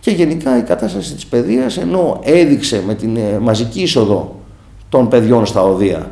και 0.00 0.10
γενικά 0.10 0.58
η 0.58 0.62
κατάσταση 0.62 1.14
της 1.14 1.26
παιδείας 1.26 1.76
ενώ 1.76 2.18
έδειξε 2.22 2.82
με 2.86 2.94
την 2.94 3.16
ε, 3.16 3.38
μαζική 3.38 3.80
είσοδο 3.80 4.40
των 4.88 5.08
παιδιών 5.08 5.46
στα 5.46 5.62
οδεία 5.62 6.10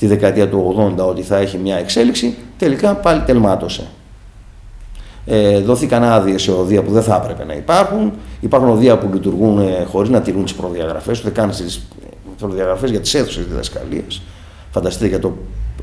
τη 0.00 0.06
δεκαετία 0.06 0.48
του 0.48 0.74
80 0.98 1.06
ότι 1.06 1.22
θα 1.22 1.36
έχει 1.36 1.58
μια 1.58 1.76
εξέλιξη, 1.76 2.36
τελικά 2.58 2.94
πάλι 2.94 3.20
τελμάτωσε. 3.20 3.86
Ε, 5.26 5.58
δόθηκαν 5.58 6.04
άδειες 6.04 6.42
σε 6.42 6.52
οδεία 6.52 6.82
που 6.82 6.90
δεν 6.92 7.02
θα 7.02 7.20
έπρεπε 7.22 7.44
να 7.44 7.54
υπάρχουν. 7.54 8.12
Υπάρχουν 8.40 8.68
οδεία 8.68 8.98
που 8.98 9.10
λειτουργούν 9.12 9.58
ε, 9.58 9.84
χωρίς 9.84 10.10
να 10.10 10.20
τηρούν 10.20 10.44
τις 10.44 10.54
προδιαγραφές, 10.54 11.20
ούτε 11.20 11.30
καν 11.30 11.50
τις 11.50 11.86
προδιαγραφές 12.38 12.90
για 12.90 13.00
τις 13.00 13.14
αίθουσες 13.14 13.46
διδασκαλία. 13.46 14.02
Φανταστείτε 14.70 15.06
για 15.06 15.18
το 15.18 15.36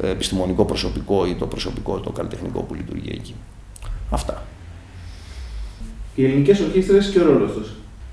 επιστημονικό 0.04 0.66
προσωπικό 0.66 1.26
ή 1.26 1.36
το 1.36 1.46
προσωπικό, 1.46 2.00
το 2.00 2.12
καλλιτεχνικό 2.12 2.62
που 2.62 2.74
λειτουργεί 2.74 3.10
εκεί. 3.12 3.36
Αυτά. 4.10 4.44
Οι 6.16 6.26
ελληνικές 6.26 6.60
ορχήστρες 6.60 7.08
και 7.08 7.20
ο 7.20 7.24
ρόλος 7.24 7.52
τους. 7.52 7.70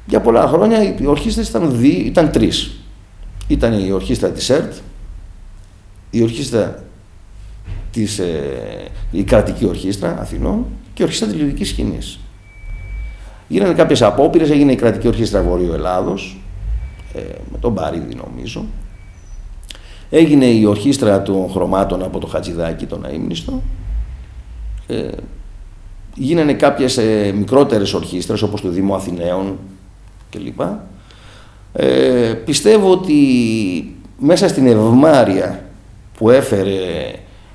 Για 0.07 0.21
πολλά 0.21 0.47
χρόνια 0.47 0.83
οι 0.83 1.07
ορχήστρες 1.07 1.49
ήταν, 1.49 1.81
ήταν 1.83 2.31
τρεις. 2.31 2.71
Ήταν 3.47 3.87
η 3.87 3.93
ορχήστρα 3.93 4.29
της 4.29 4.51
ΕΡΤ, 4.51 4.73
η 6.15 6.23
ορχήστρα 6.23 6.85
της, 7.93 8.19
ε, 8.19 8.91
η 9.11 9.23
κρατική 9.23 9.67
ορχήστρα 9.67 10.19
Αθηνών 10.21 10.67
και 10.95 11.03
η 11.03 11.05
ορχήστρα 11.05 11.29
τηλεοπτικής 11.29 11.69
σκηνής. 11.69 12.19
Γίνανε 13.49 13.75
κάποιες 13.75 14.03
απόπειρες, 14.03 14.51
έγινε 14.51 14.73
η 14.73 14.77
κρατική 14.77 15.07
ορχήστρα 15.07 15.43
Βορείου 15.43 15.73
Ελλάδος, 15.73 16.41
ε, 17.15 17.21
με 17.53 17.59
τον 17.61 17.75
Παρίδη 17.75 18.15
νομίζω. 18.15 18.65
Έγινε 20.11 20.45
η 20.45 20.65
ορχήστρα 20.65 21.23
των 21.23 21.51
χρωμάτων 21.51 22.03
από 22.03 22.19
το 22.19 22.27
Χατζηδάκι, 22.27 22.87
τον 22.87 23.05
Αείμνηστο. 23.05 23.63
Ε, 24.87 25.09
γίνανε 26.15 26.55
κάποιες 26.55 26.97
ε, 26.97 27.33
μικρότερες 27.37 27.93
ορχήστρες 27.95 28.43
όπως 28.43 28.61
του 28.61 28.69
Δήμου 28.69 28.95
Αθηναίων 28.95 29.59
κλπ. 30.31 30.61
Ε, 31.73 32.33
πιστεύω 32.45 32.91
ότι 32.91 33.15
μέσα 34.19 34.49
στην 34.49 34.67
ευμάρεια 34.67 35.64
που 36.19 36.31
έφερε 36.31 36.71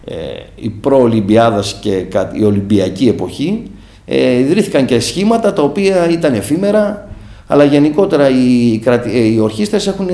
ε, 0.05 0.15
η 0.55 0.69
προ-Ολυμπιάδας 0.69 1.77
και 1.81 2.05
η 2.33 2.43
Ολυμπιακή 2.43 3.07
εποχή 3.07 3.63
ε, 4.05 4.31
ιδρύθηκαν 4.31 4.85
και 4.85 4.99
σχήματα 4.99 5.53
τα 5.53 5.61
οποία 5.61 6.09
ήταν 6.09 6.33
εφήμερα 6.33 7.09
αλλά 7.47 7.63
γενικότερα 7.63 8.29
οι, 8.29 8.81
ε, 9.05 9.19
οι 9.19 9.39
ορχήστρες 9.39 9.87
έχουν 9.87 10.07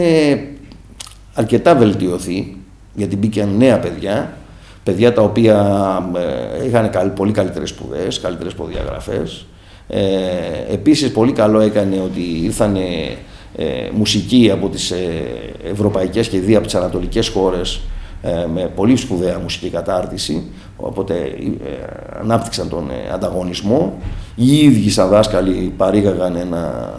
αρκετά 1.34 1.76
βελτιωθεί 1.76 2.58
γιατί 2.94 3.16
μπήκαν 3.16 3.58
νέα 3.58 3.80
παιδιά 3.80 4.34
παιδιά 4.86 5.14
τα 5.14 5.22
οποία 5.22 5.58
ε, 6.62 6.66
είχαν 6.66 7.14
πολύ 7.16 7.32
καλύτερες 7.32 7.70
σπουδές, 7.70 8.20
καλύτερες 8.20 8.54
προδιαγραφές. 8.54 9.46
Ε, 9.88 10.00
επίσης 10.74 11.12
πολύ 11.12 11.32
καλό 11.32 11.60
έκανε 11.60 12.02
ότι 12.06 12.22
ήρθαν 12.44 12.76
ε, 12.76 13.90
μουσικοί 13.94 14.50
από 14.52 14.70
τις 14.70 14.92
ε, 14.92 15.24
ευρωπαϊκές 15.72 16.28
και 16.28 16.40
δύο 16.40 16.58
από 16.58 16.66
τις 16.66 16.76
ανατολικές 16.76 17.28
χώρες 17.28 17.76
ε, 17.76 17.80
με 18.54 18.72
πολύ 18.76 18.96
σπουδαία 18.96 19.40
μουσική 19.40 19.70
κατάρτιση, 19.70 20.44
οπότε 20.78 21.14
ε, 21.14 22.20
ανάπτυξαν 22.20 22.70
τον 22.70 22.90
ε, 22.90 23.14
ανταγωνισμό. 23.14 23.98
Οι 24.36 24.58
ίδιοι 24.58 24.90
σαν 24.90 25.10
δάσκαλοι 25.10 25.74
παρήγαγαν 25.78 26.36
ένα 26.36 26.94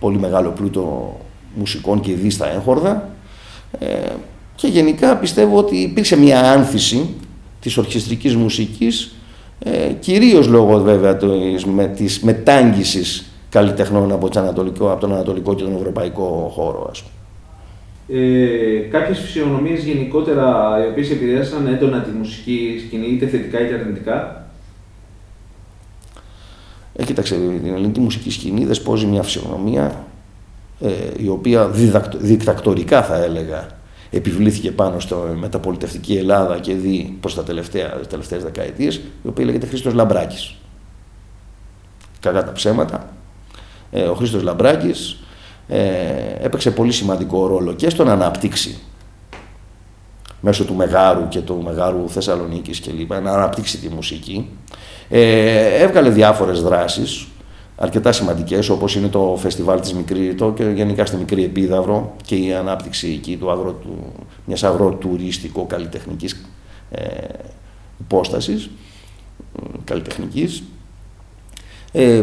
πολύ 0.00 0.18
μεγάλο 0.18 0.50
πλούτο 0.50 1.16
μουσικών 1.54 2.00
και 2.00 2.10
ειδή 2.10 2.30
στα 2.30 2.50
έγχορδα 2.50 3.08
και 4.54 4.66
γενικά 4.66 5.16
πιστεύω 5.16 5.58
ότι 5.58 5.76
υπήρξε 5.76 6.16
μια 6.16 6.52
άνθηση 6.52 7.14
της 7.60 7.76
ορχιστρικής 7.76 8.36
μουσικής 8.36 9.14
κυρίως 10.00 10.46
λόγω 10.46 10.78
βέβαια 10.78 11.16
της, 11.16 11.64
με, 11.64 11.86
της 11.86 12.20
μετάγγισης 12.20 13.30
καλλιτεχνών 13.48 14.12
από, 14.12 14.26
από 14.78 15.00
τον 15.00 15.12
Ανατολικό 15.12 15.54
και 15.54 15.62
τον 15.62 15.76
Ευρωπαϊκό 15.76 16.52
χώρο 16.54 16.88
ας 16.90 17.02
πούμε 17.02 17.17
ε, 18.08 18.78
κάποιες 18.90 19.18
φυσιογνωμίε 19.18 19.76
γενικότερα 19.76 20.76
οι 20.84 20.88
οποίες 20.90 21.10
επηρέασαν 21.10 21.66
έντονα 21.66 22.00
τη 22.00 22.10
μουσική 22.10 22.82
σκηνή, 22.86 23.06
είτε 23.06 23.26
θετικά 23.26 23.60
είτε 23.60 23.74
αρνητικά. 23.74 24.46
Ε, 26.94 27.04
κοίταξε, 27.04 27.34
την 27.34 27.74
ελληνική 27.74 28.00
μουσική 28.00 28.30
σκηνή 28.30 28.64
δεσπόζει 28.64 29.06
μια 29.06 29.22
φυσιογνωμία 29.22 30.06
ε, 30.80 30.90
η 31.16 31.28
οποία 31.28 31.68
δικτακτορικά 32.18 33.02
θα 33.02 33.22
έλεγα 33.22 33.66
επιβλήθηκε 34.10 34.70
πάνω 34.70 35.00
στο 35.00 35.34
μεταπολιτευτική 35.38 36.16
Ελλάδα 36.16 36.58
και 36.58 36.74
δει 36.74 37.16
προς 37.20 37.34
τα 37.34 37.42
τελευταία, 37.42 37.88
τις 37.88 38.06
τελευταίες 38.06 38.42
δεκαετίες, 38.42 38.96
η 38.96 39.28
οποία 39.28 39.44
λέγεται 39.44 39.66
Χρήστος 39.66 39.94
Λαμπράκης. 39.94 40.54
Κακά 42.20 42.44
τα 42.44 42.52
ψέματα. 42.52 43.12
Ε, 43.90 44.02
ο 44.02 44.14
Χρήστος 44.14 44.42
Λαμπράκης 44.42 45.10
ε, 45.10 45.26
έπαιξε 46.40 46.70
πολύ 46.70 46.92
σημαντικό 46.92 47.46
ρόλο 47.46 47.72
και 47.72 47.90
στο 47.90 48.04
να 48.04 48.12
αναπτύξει 48.12 48.78
μέσω 50.40 50.64
του 50.64 50.74
Μεγάρου 50.74 51.28
και 51.28 51.40
του 51.40 51.62
Μεγάρου 51.64 52.08
Θεσσαλονίκης 52.08 52.80
και 52.80 52.90
λοιπά, 52.90 53.20
να 53.20 53.32
αναπτύξει 53.32 53.78
τη 53.78 53.88
μουσική. 53.88 54.48
Ε, 55.08 55.82
έβγαλε 55.82 56.10
διάφορες 56.10 56.62
δράσεις, 56.62 57.26
αρκετά 57.76 58.12
σημαντικές, 58.12 58.68
όπως 58.68 58.94
είναι 58.96 59.08
το 59.08 59.36
φεστιβάλ 59.38 59.80
της 59.80 59.92
Μικρή, 59.94 60.34
το, 60.34 60.52
και 60.52 60.64
γενικά 60.64 61.06
στη 61.06 61.16
Μικρή 61.16 61.44
Επίδαυρο 61.44 62.14
και 62.24 62.34
η 62.34 62.52
ανάπτυξη 62.52 63.08
εκεί 63.08 63.36
του 63.36 63.50
αγρο, 63.50 63.72
του, 63.72 64.12
μιας 64.44 64.62
αγροτουριστικο-καλλιτεχνικής 64.62 66.44
ε, 66.90 67.04
υπόστασης, 68.00 68.70
καλλιτεχνικής. 69.84 70.62
Ε, 71.92 72.22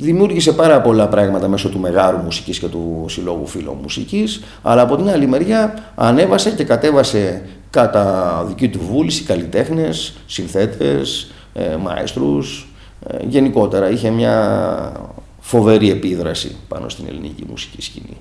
Δημιούργησε 0.00 0.52
πάρα 0.52 0.80
πολλά 0.80 1.08
πράγματα 1.08 1.48
μέσω 1.48 1.68
του 1.68 1.78
Μεγάρου 1.78 2.18
Μουσικής 2.18 2.58
και 2.58 2.66
του 2.66 3.04
Συλλόγου 3.08 3.46
Φίλων 3.46 3.76
Μουσικής, 3.82 4.42
αλλά 4.62 4.82
από 4.82 4.96
την 4.96 5.08
άλλη 5.08 5.26
μεριά 5.26 5.92
ανέβασε 5.94 6.50
και 6.50 6.64
κατέβασε 6.64 7.48
κατά 7.70 8.44
δική 8.48 8.68
του 8.68 8.80
βούληση 8.90 9.24
καλλιτέχνες, 9.24 10.14
συνθέτες, 10.26 11.30
ε, 11.54 11.76
μαέστρους. 11.76 12.68
Ε, 13.06 13.16
γενικότερα 13.28 13.90
είχε 13.90 14.10
μια 14.10 14.92
φοβερή 15.40 15.90
επίδραση 15.90 16.56
πάνω 16.68 16.88
στην 16.88 17.04
ελληνική 17.08 17.44
μουσική 17.50 17.82
σκηνή. 17.82 18.16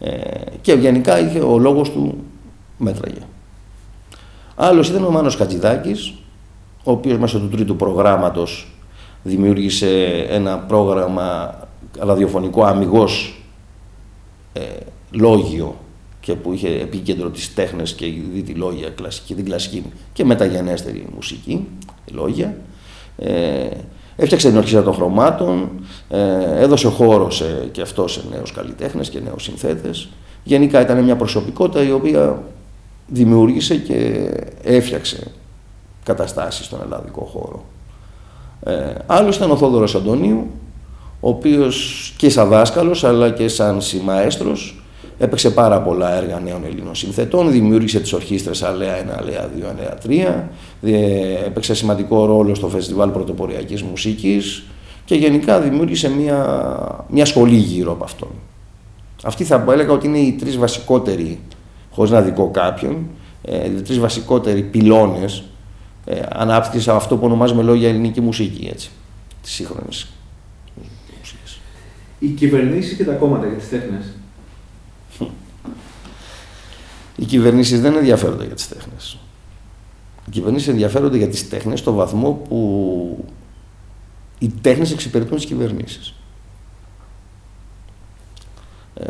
Ε, 0.00 0.10
και 0.60 0.72
γενικά 0.72 1.18
είχε 1.20 1.38
ο 1.38 1.58
λόγος 1.58 1.90
του 1.90 2.24
μέτραγε. 2.76 3.20
Άλλος 4.54 4.88
ήταν 4.88 5.04
ο 5.04 5.10
Μάνος 5.10 5.36
Κατζηδάκης, 5.36 6.14
ο 6.84 6.90
οποίος 6.90 7.18
μέσω 7.18 7.38
του 7.38 7.48
τρίτου 7.48 7.76
προγράμματος 7.76 8.72
δημιούργησε 9.22 10.26
ένα 10.28 10.58
πρόγραμμα 10.58 11.54
ραδιοφωνικό 11.98 12.64
αμυγός 12.64 13.42
ε, 14.52 14.60
λόγιο 15.10 15.76
και 16.20 16.34
που 16.34 16.52
είχε 16.52 16.68
επίκεντρο 16.68 17.28
τις 17.28 17.54
τέχνες 17.54 17.94
και 17.94 18.06
δει 18.32 18.42
τη 18.42 18.52
λόγια 18.52 18.88
κλασική, 18.88 19.34
την 19.34 19.44
κλασική 19.44 19.84
και 20.12 20.24
μεταγενέστερη 20.24 21.06
μουσική, 21.14 21.68
λόγια. 22.12 22.56
Ε, 23.18 23.68
έφτιαξε 24.16 24.48
την 24.48 24.56
ορχήστρα 24.56 24.82
των 24.82 24.94
χρωμάτων, 24.94 25.70
ε, 26.08 26.62
έδωσε 26.62 26.88
χώρο 26.88 27.30
σε, 27.30 27.68
και 27.72 27.80
αυτό 27.80 28.08
σε 28.08 28.22
νέους 28.30 28.52
καλλιτέχνες 28.52 29.08
και 29.08 29.20
νέους 29.20 29.42
συνθέτες. 29.42 30.08
Γενικά 30.44 30.80
ήταν 30.80 31.04
μια 31.04 31.16
προσωπικότητα 31.16 31.82
η 31.82 31.92
οποία 31.92 32.42
δημιούργησε 33.06 33.76
και 33.76 34.30
έφτιαξε 34.62 35.30
καταστάσεις 36.04 36.66
στον 36.66 36.80
ελλαδικό 36.82 37.24
χώρο. 37.24 37.64
Ε, 38.62 38.92
άλλος 39.06 39.36
ήταν 39.36 39.50
ο 39.50 39.56
Θόδωρος 39.56 39.94
Αντωνίου, 39.94 40.46
ο 41.20 41.28
οποίος 41.28 42.14
και 42.16 42.30
σαν 42.30 42.48
δάσκαλος 42.48 43.04
αλλά 43.04 43.30
και 43.30 43.48
σαν 43.48 43.80
συμμαέστρος 43.80 44.82
έπαιξε 45.18 45.50
πάρα 45.50 45.82
πολλά 45.82 46.16
έργα 46.16 46.40
νέων 46.40 46.64
Ελλήνων 46.64 46.94
συνθετών, 46.94 47.50
δημιούργησε 47.50 48.00
τις 48.00 48.12
ορχήστρες 48.12 48.62
Αλέα 48.62 48.96
1, 49.02 49.18
Αλέα 49.18 49.48
2, 49.58 49.62
Αλέα 49.70 50.48
3, 50.82 51.44
έπαιξε 51.46 51.74
σημαντικό 51.74 52.24
ρόλο 52.24 52.54
στο 52.54 52.68
Φεστιβάλ 52.68 53.08
Πρωτοποριακής 53.08 53.82
Μουσικής 53.82 54.64
και 55.04 55.14
γενικά 55.14 55.60
δημιούργησε 55.60 56.10
μια, 56.10 57.06
μια 57.08 57.24
σχολή 57.24 57.56
γύρω 57.56 57.92
από 57.92 58.04
αυτόν. 58.04 58.28
Αυτή 59.22 59.44
θα 59.44 59.64
έλεγα 59.68 59.92
ότι 59.92 60.06
είναι 60.06 60.18
οι 60.18 60.32
τρεις 60.32 60.56
βασικότεροι, 60.56 61.38
χωρίς 61.90 62.10
να 62.10 62.20
δικώ 62.20 62.50
κάποιον, 62.50 62.96
ε, 63.42 63.66
οι 63.66 63.82
τρεις 63.82 63.98
βασικότεροι 63.98 64.62
πυλώνες 64.62 65.42
ε, 66.10 66.22
ανάπτυξη 66.28 66.90
αυτό 66.90 67.16
που 67.16 67.24
ονομάζουμε 67.24 67.62
λόγια 67.62 67.88
ελληνική 67.88 68.20
μουσική, 68.20 68.68
έτσι, 68.72 68.90
της 69.42 69.52
σύγχρονης 69.52 70.06
μουσικής. 71.18 71.60
Οι 72.18 72.28
κυβερνήσεις 72.28 72.96
και 72.96 73.04
τα 73.04 73.12
κόμματα 73.12 73.46
για 73.46 73.56
τις 73.56 73.68
τέχνες. 73.68 74.04
Οι 77.16 77.24
κυβερνήσεις 77.24 77.80
δεν 77.80 77.96
ενδιαφέρονται 77.96 78.44
για 78.44 78.54
τις 78.54 78.68
τέχνες. 78.68 79.18
Οι 80.26 80.30
κυβερνήσεις 80.30 80.68
ενδιαφέρονται 80.68 81.16
για 81.16 81.28
τις 81.28 81.48
τέχνες 81.48 81.78
στο 81.78 81.92
βαθμό 81.92 82.32
που 82.32 83.24
οι 84.38 84.48
τέχνες 84.60 84.92
εξυπηρετούν 84.92 85.36
τις 85.36 85.46
κυβερνήσεις. 85.46 86.14
Ε, 88.94 89.06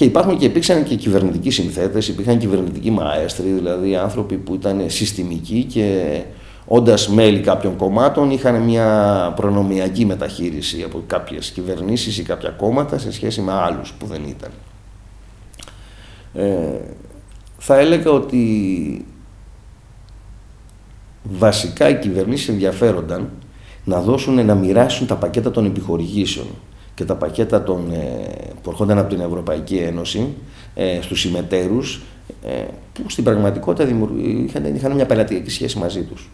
και 0.00 0.06
υπάρχουν 0.06 0.38
και 0.38 0.44
υπήρξαν 0.44 0.84
και 0.84 0.94
κυβερνητικοί 0.94 1.50
συνθέτες, 1.50 2.08
υπήρχαν 2.08 2.38
κυβερνητικοί 2.38 2.90
μαέστροι, 2.90 3.50
δηλαδή 3.50 3.96
άνθρωποι 3.96 4.36
που 4.36 4.54
ήταν 4.54 4.84
συστημικοί 4.86 5.64
και 5.64 6.20
όντας 6.66 7.08
μέλη 7.08 7.40
κάποιων 7.40 7.76
κομμάτων 7.76 8.30
είχαν 8.30 8.62
μια 8.62 9.32
προνομιακή 9.36 10.04
μεταχείριση 10.04 10.82
από 10.82 11.02
κάποιες 11.06 11.50
κυβερνήσεις 11.50 12.18
ή 12.18 12.22
κάποια 12.22 12.50
κόμματα 12.50 12.98
σε 12.98 13.12
σχέση 13.12 13.40
με 13.40 13.52
άλλους 13.52 13.92
που 13.92 14.06
δεν 14.06 14.22
ήταν. 14.24 14.50
Ε, 16.34 16.80
θα 17.58 17.78
έλεγα 17.78 18.10
ότι 18.10 19.04
βασικά 21.22 21.88
οι 21.88 21.98
κυβερνήσεις 21.98 22.48
ενδιαφέρονταν 22.48 23.30
να 23.84 24.00
δώσουν, 24.00 24.44
να 24.44 24.54
μοιράσουν 24.54 25.06
τα 25.06 25.16
πακέτα 25.16 25.50
των 25.50 25.64
επιχορηγήσεων 25.64 26.46
και 27.00 27.06
τα 27.06 27.14
πακέτα 27.14 27.62
των, 27.62 27.92
ε, 27.92 27.98
που 28.62 28.70
έρχονταν 28.70 28.98
από 28.98 29.08
την 29.08 29.20
Ευρωπαϊκή 29.20 29.76
Ένωση 29.76 30.28
ε, 30.74 30.98
στους 31.02 31.20
συμμετέρους 31.20 32.02
ε, 32.44 32.64
που 32.92 33.10
στην 33.10 33.24
πραγματικότητα 33.24 33.88
είχαν, 34.46 34.74
είχαν 34.74 34.92
μια 34.92 35.06
πελατειακή 35.06 35.50
σχέση 35.50 35.78
μαζί 35.78 36.02
τους. 36.02 36.30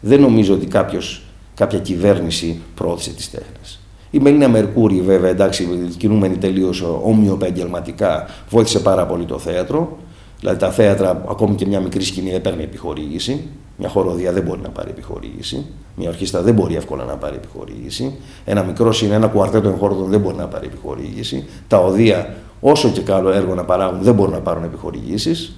Δεν 0.00 0.20
νομίζω 0.20 0.54
ότι 0.54 0.66
κάποιος, 0.66 1.22
κάποια 1.54 1.78
κυβέρνηση 1.78 2.60
πρόθεσε 2.74 3.10
τις 3.10 3.30
τέχνες. 3.30 3.80
Η 4.10 4.18
Μελίνα 4.18 4.48
Μερκούρη, 4.48 5.00
βέβαια, 5.00 5.30
εντάξει, 5.30 5.68
κινούμενη 5.96 6.36
τελείως 6.36 6.82
όμοιο 7.02 7.32
επαγγελματικά, 7.34 8.28
βοήθησε 8.48 8.80
πάρα 8.80 9.06
πολύ 9.06 9.24
το 9.24 9.38
θέατρο. 9.38 9.98
Δηλαδή 10.40 10.58
τα 10.58 10.70
θέατρα, 10.70 11.10
ακόμη 11.10 11.54
και 11.54 11.66
μια 11.66 11.80
μικρή 11.80 12.02
σκηνή, 12.02 12.30
δεν 12.30 12.40
παίρνει 12.40 12.62
επιχορήγηση. 12.62 13.48
Μια 13.76 13.88
χοροδία 13.88 14.32
δεν 14.32 14.42
μπορεί 14.42 14.60
να 14.60 14.68
πάρει 14.68 14.90
επιχορήγηση. 14.90 15.66
Μια 15.96 16.08
ορχήστρα 16.08 16.42
δεν 16.42 16.54
μπορεί 16.54 16.74
εύκολα 16.74 17.04
να 17.04 17.16
πάρει 17.16 17.36
επιχορήγηση. 17.36 18.14
Ένα 18.44 18.62
μικρό 18.62 18.94
είναι 19.02 19.14
ένα 19.14 19.26
κουαρτέτο 19.26 19.68
εγχόρδων 19.68 20.10
δεν 20.10 20.20
μπορεί 20.20 20.36
να 20.36 20.46
πάρει 20.46 20.66
επιχορήγηση. 20.66 21.44
Τα 21.68 21.78
οδεία, 21.78 22.34
όσο 22.60 22.88
και 22.88 23.00
καλό 23.00 23.30
έργο 23.30 23.54
να 23.54 23.64
παράγουν, 23.64 24.02
δεν 24.02 24.14
μπορούν 24.14 24.32
να 24.32 24.40
πάρουν 24.40 24.64
επιχορηγήσεις. 24.64 25.56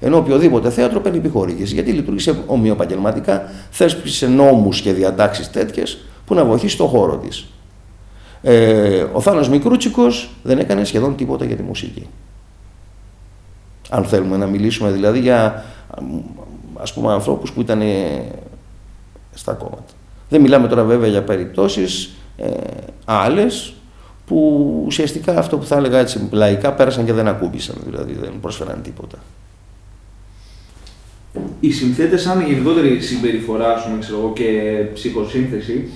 Ενώ 0.00 0.16
οποιοδήποτε 0.16 0.70
θέατρο 0.70 1.00
παίρνει 1.00 1.18
επιχορήγηση. 1.18 1.74
Γιατί 1.74 1.92
λειτουργήσε 1.92 2.42
ομοιοπαγγελματικά, 2.46 3.42
θέσπισε 3.70 4.26
νόμους 4.26 4.80
και 4.80 4.92
διατάξεις 4.92 5.50
τέτοιες 5.50 5.98
που 6.26 6.34
να 6.34 6.44
βοηθήσει 6.44 6.76
το 6.76 6.86
χώρο 6.86 7.16
της. 7.16 7.46
Ε, 8.42 9.04
ο 9.12 9.20
Θάνος 9.20 9.48
Μικρούτσικος 9.48 10.30
δεν 10.42 10.58
έκανε 10.58 10.84
σχεδόν 10.84 11.16
τίποτα 11.16 11.44
για 11.44 11.56
τη 11.56 11.62
μουσική. 11.62 12.06
Αν 13.90 14.04
θέλουμε 14.04 14.36
να 14.36 14.46
μιλήσουμε 14.46 14.90
δηλαδή 14.90 15.18
για 15.18 15.64
ας 16.80 16.92
πούμε 16.92 17.12
ανθρώπους 17.12 17.52
που 17.52 17.60
ήταν 17.60 17.82
στα 19.34 19.52
κόμματα. 19.52 19.92
Δεν 20.28 20.40
μιλάμε 20.40 20.68
τώρα 20.68 20.84
βέβαια 20.84 21.08
για 21.08 21.22
περιπτώσεις 21.22 22.10
ε, 22.36 22.50
άλλες 23.04 23.72
που 24.26 24.82
ουσιαστικά 24.86 25.38
αυτό 25.38 25.58
που 25.58 25.64
θα 25.64 25.76
έλεγα 25.76 25.98
έτσι 25.98 26.28
λαϊκά 26.30 26.72
πέρασαν 26.72 27.04
και 27.04 27.12
δεν 27.12 27.28
ακούμπησαν, 27.28 27.76
δηλαδή 27.84 28.12
δεν 28.12 28.32
προσφέραν 28.40 28.82
τίποτα. 28.82 29.18
Οι 31.60 31.70
συνθέτες 31.70 32.22
σαν 32.22 32.46
γενικότερη 32.46 33.00
συμπεριφορά 33.00 33.78
σου, 33.78 33.98
ξέρω 34.00 34.18
εγώ, 34.18 34.32
και 34.32 34.80
ψυχοσύνθεση 34.94 35.88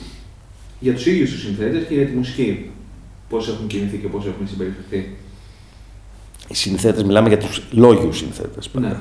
για 0.81 0.93
τους 0.93 1.07
ίδιους 1.07 1.31
τους 1.31 1.41
συνθέτες 1.41 1.85
και 1.89 1.95
για 1.95 2.07
τη 2.07 2.13
μουσική. 2.13 2.71
Πώς 3.29 3.49
έχουν 3.49 3.67
κινηθεί 3.67 3.97
και 3.97 4.09
πώς 4.09 4.27
έχουν 4.27 4.49
συμπεριφερθεί. 4.49 5.17
Οι 6.49 6.55
συνθέτες, 6.55 7.03
μιλάμε 7.03 7.29
για 7.29 7.39
τους 7.39 7.63
λόγιους 7.71 8.17
συνθέτες. 8.17 8.71
Ναι. 8.73 8.97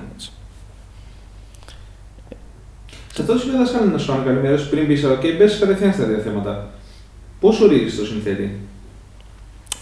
Σε 3.13 3.21
αυτό 3.21 3.34
το 3.34 3.39
σημείο 3.39 3.65
θα 3.65 3.86
να 3.86 3.97
σου 3.97 4.08
κάνω 4.08 4.24
καλημέρα 4.24 4.58
σου 4.58 4.69
πριν 4.69 4.88
πεις, 4.88 5.06
και 5.21 5.32
μπες 5.32 5.60
κατευθείαν 5.60 5.93
στα 5.93 6.06
δύο 6.06 6.17
θέματα. 6.17 6.71
Πώς 7.39 7.60
ορίζεις 7.60 7.97
το 7.97 8.06
συνθέτη, 8.06 8.60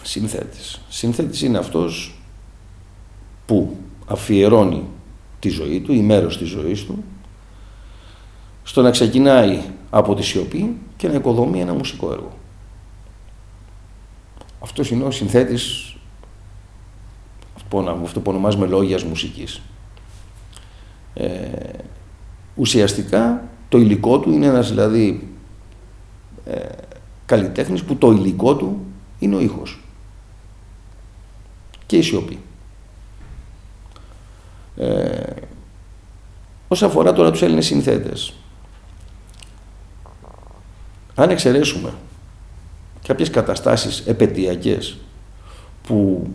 Συνθέτης. 0.02 0.82
Συνθέτης 0.90 1.42
είναι 1.42 1.58
αυτός 1.58 2.22
που 3.46 3.78
αφιερώνει 4.08 4.84
τη 5.40 5.50
ζωή 5.50 5.80
του 5.80 5.94
ή 5.94 6.00
μέρος 6.00 6.38
της 6.38 6.48
ζωής 6.48 6.86
του 6.86 7.04
στο 8.64 8.82
να 8.82 8.90
ξεκινάει 8.90 9.62
από 9.90 10.16
τη 10.16 10.24
σιωπή 10.24 10.78
και 10.98 11.08
να 11.08 11.14
οικοδομεί 11.14 11.62
ένα 11.62 11.74
μουσικό 11.74 12.12
έργο. 12.12 12.38
Αυτός 14.60 14.90
είναι 14.90 15.04
ο 15.04 15.12
συνθέτης 15.12 15.94
αυτό 18.04 18.20
που 18.20 18.32
ονομάζουμε 18.32 18.68
λόγιας 18.68 19.04
μουσικής. 19.04 19.62
Ε, 21.14 21.28
ουσιαστικά 22.60 23.44
το 23.70 23.78
υλικό 23.78 24.20
του 24.20 24.32
είναι 24.32 24.46
ένας 24.46 24.70
δηλαδή 24.70 25.28
ε, 26.46 26.60
καλλιτέχνης 27.26 27.84
που 27.84 27.96
το 27.96 28.12
υλικό 28.12 28.56
του 28.56 28.86
είναι 29.20 29.36
ο 29.36 29.40
ήχος 29.40 29.84
και 31.86 31.98
η 31.98 32.02
σιωπή. 32.02 32.40
Ε, 34.78 35.34
όσον 36.68 36.90
αφορά 36.90 37.14
τώρα 37.14 37.32
τους 37.32 37.42
Έλληνες 37.42 37.66
συνθέτες, 37.66 38.34
αν 41.16 41.30
εξαιρέσουμε 41.30 41.94
κάποιες 43.08 43.30
καταστάσεις 43.30 44.00
επαιτειακές 44.00 44.98
που 45.84 46.28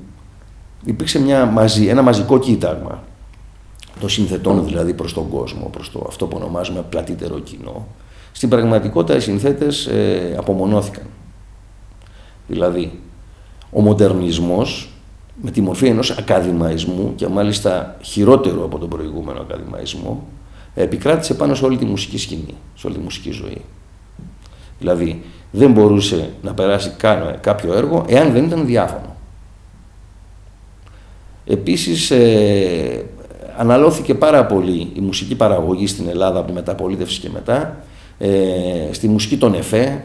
υπήρξε 0.84 1.18
μια 1.18 1.46
μαζί, 1.46 1.86
ένα 1.86 2.02
μαζικό 2.02 2.38
κοίταγμα 2.38 3.02
των 4.00 4.08
συνθετών 4.08 4.64
δηλαδή 4.64 4.94
προς 4.94 5.12
τον 5.12 5.28
κόσμο, 5.28 5.68
προς 5.72 5.90
το, 5.90 6.04
αυτό 6.08 6.26
που 6.26 6.36
ονομάζουμε 6.36 6.82
πλατύτερο 6.88 7.38
κοινό, 7.38 7.86
στην 8.32 8.48
πραγματικότητα 8.48 9.16
οι 9.16 9.20
συνθέτες 9.20 9.86
ε, 9.86 10.34
απομονώθηκαν. 10.38 11.04
Δηλαδή, 12.46 13.00
ο 13.70 13.80
μοντερνισμός 13.80 14.88
με 15.42 15.50
τη 15.50 15.60
μορφή 15.60 15.86
ενός 15.86 16.10
ακαδημαϊσμού 16.10 17.12
και 17.16 17.28
μάλιστα 17.28 17.96
χειρότερο 18.02 18.64
από 18.64 18.78
τον 18.78 18.88
προηγούμενο 18.88 19.40
ακαδημαϊσμό 19.40 20.26
επικράτησε 20.74 21.34
πάνω 21.34 21.54
σε 21.54 21.64
όλη 21.64 21.76
τη 21.76 21.84
μουσική 21.84 22.18
σκηνή, 22.18 22.54
σε 22.74 22.86
όλη 22.86 22.96
τη 22.96 23.02
μουσική 23.02 23.30
ζωή. 23.30 23.62
Δηλαδή, 24.78 25.22
δεν 25.50 25.72
μπορούσε 25.72 26.32
να 26.42 26.54
περάσει 26.54 26.92
κάποιο 27.40 27.74
έργο 27.74 28.04
εάν 28.08 28.32
δεν 28.32 28.44
ήταν 28.44 28.66
διάφωνο. 28.66 29.16
Επίσης, 31.46 32.10
ε, 32.10 33.04
αναλώθηκε 33.56 34.14
πάρα 34.14 34.46
πολύ 34.46 34.90
η 34.94 35.00
μουσική 35.00 35.34
παραγωγή 35.34 35.86
στην 35.86 36.08
Ελλάδα 36.08 36.38
από 36.38 36.52
μεταπολίτευση 36.52 37.20
και 37.20 37.28
μετά, 37.32 37.76
ε, 38.18 38.88
στη 38.90 39.08
μουσική 39.08 39.36
των 39.36 39.54
ΕΦΕ, 39.54 40.04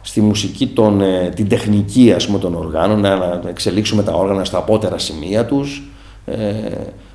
στη 0.00 0.20
μουσική 0.20 0.66
των, 0.66 1.00
ε, 1.00 1.32
την 1.34 1.48
τεχνική 1.48 2.12
ας 2.12 2.26
πούμε, 2.26 2.38
των 2.38 2.54
οργάνων, 2.54 3.00
να 3.00 3.40
εξελίξουμε 3.48 4.02
τα 4.02 4.12
όργανα 4.12 4.44
στα 4.44 4.58
απότερα 4.58 4.98
σημεία 4.98 5.44
τους, 5.44 5.82
ε, 6.26 6.36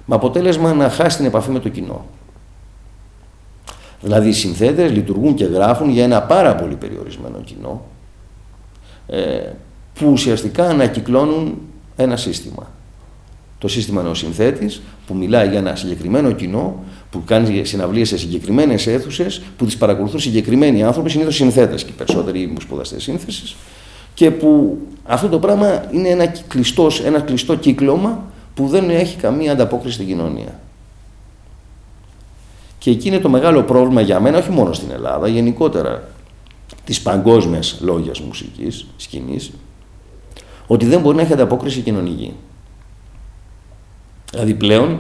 με 0.05 0.15
αποτέλεσμα 0.15 0.73
να 0.73 0.89
χάσει 0.89 1.17
την 1.17 1.25
επαφή 1.25 1.51
με 1.51 1.59
το 1.59 1.69
κοινό. 1.69 2.05
Δηλαδή 4.01 4.29
οι 4.29 4.33
συνθέτες 4.33 4.91
λειτουργούν 4.91 5.33
και 5.33 5.45
γράφουν 5.45 5.89
για 5.89 6.03
ένα 6.03 6.21
πάρα 6.21 6.55
πολύ 6.55 6.75
περιορισμένο 6.75 7.41
κοινό, 7.45 7.81
ε, 9.07 9.51
που 9.93 10.11
ουσιαστικά 10.11 10.69
ανακυκλώνουν 10.69 11.57
ένα 11.95 12.17
σύστημα. 12.17 12.71
Το 13.57 13.67
σύστημα 13.67 14.01
είναι 14.01 14.09
ο 14.09 14.13
συνθέτης 14.13 14.81
που 15.07 15.15
μιλάει 15.15 15.49
για 15.49 15.57
ένα 15.59 15.75
συγκεκριμένο 15.75 16.31
κοινό, 16.31 16.83
που 17.09 17.23
κάνει 17.25 17.65
συναυλίες 17.65 18.07
σε 18.07 18.17
συγκεκριμένες 18.17 18.87
αίθουσες, 18.87 19.41
που 19.57 19.65
τις 19.65 19.77
παρακολουθούν 19.77 20.19
συγκεκριμένοι 20.19 20.83
άνθρωποι, 20.83 21.09
συνήθως 21.09 21.35
συνθέτες 21.35 21.83
και 21.83 21.91
περισσότεροι 21.91 22.47
μου 22.47 22.61
σπουδαστές 22.61 23.03
σύνθεσης, 23.03 23.55
και 24.13 24.31
που 24.31 24.77
αυτό 25.03 25.27
το 25.29 25.39
πράγμα 25.39 25.85
είναι 25.91 26.09
ένα, 26.09 26.27
κλειστός, 26.47 27.01
ένα 27.01 27.19
κλειστό 27.19 27.55
κύκλωμα 27.55 28.23
που 28.53 28.67
δεν 28.67 28.89
έχει 28.89 29.17
καμία 29.17 29.51
ανταπόκριση 29.51 29.93
στην 29.93 30.07
κοινωνία. 30.07 30.59
Και 32.77 32.91
εκεί 32.91 33.07
είναι 33.07 33.19
το 33.19 33.29
μεγάλο 33.29 33.63
πρόβλημα 33.63 34.01
για 34.01 34.19
μένα, 34.19 34.37
όχι 34.37 34.49
μόνο 34.49 34.73
στην 34.73 34.91
Ελλάδα, 34.91 35.27
γενικότερα 35.27 36.03
της 36.83 37.01
παγκόσμιας 37.01 37.77
λόγιας 37.81 38.19
μουσικής, 38.19 38.85
σκηνής, 38.97 39.51
ότι 40.67 40.85
δεν 40.85 41.01
μπορεί 41.01 41.15
να 41.15 41.21
έχει 41.21 41.33
ανταπόκριση 41.33 41.79
κοινωνική. 41.79 42.33
Δηλαδή 44.35 44.53
πλέον 44.53 44.99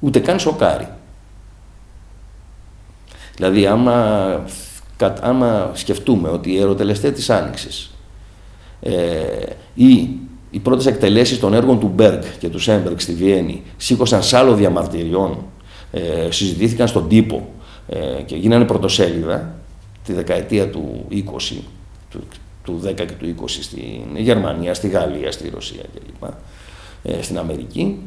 ούτε 0.00 0.18
καν 0.18 0.38
σοκάρει. 0.38 0.88
Δηλαδή 3.34 3.66
άμα, 3.66 4.44
άμα 5.20 5.70
σκεφτούμε 5.74 6.28
ότι 6.28 6.52
οι 6.52 6.58
ερωτελεστές 6.58 7.12
της 7.12 7.30
Άνοιξης 7.30 7.90
ε, 8.80 8.92
ή 9.74 10.08
οι 10.50 10.58
πρώτες 10.58 10.86
εκτελέσεις 10.86 11.38
των 11.38 11.54
έργων 11.54 11.80
του 11.80 11.92
Μπέργκ 11.94 12.22
και 12.38 12.48
του 12.48 12.58
Σέμπεργκ 12.58 12.98
στη 12.98 13.12
Βιέννη 13.12 13.62
σήκωσαν 13.76 14.22
σάλο 14.22 14.54
διαμαρτυριών, 14.54 15.44
ε, 15.92 16.30
συζητήθηκαν 16.30 16.88
στον 16.88 17.08
τύπο 17.08 17.48
ε, 17.88 18.22
και 18.22 18.36
γίνανε 18.36 18.64
πρωτοσέλιδα 18.64 19.54
τη 20.04 20.12
δεκαετία 20.12 20.70
του 20.70 21.06
20, 21.10 21.16
του, 22.10 22.20
του 22.64 22.82
10 22.86 22.94
και 22.94 23.04
του 23.04 23.34
20 23.42 23.48
στην 23.48 24.16
Γερμανία, 24.16 24.74
στη 24.74 24.88
Γαλλία, 24.88 25.32
στη 25.32 25.50
Ρωσία 25.54 25.82
κλπ. 25.94 26.30
Ε, 27.02 27.22
στην 27.22 27.38
Αμερική. 27.38 27.98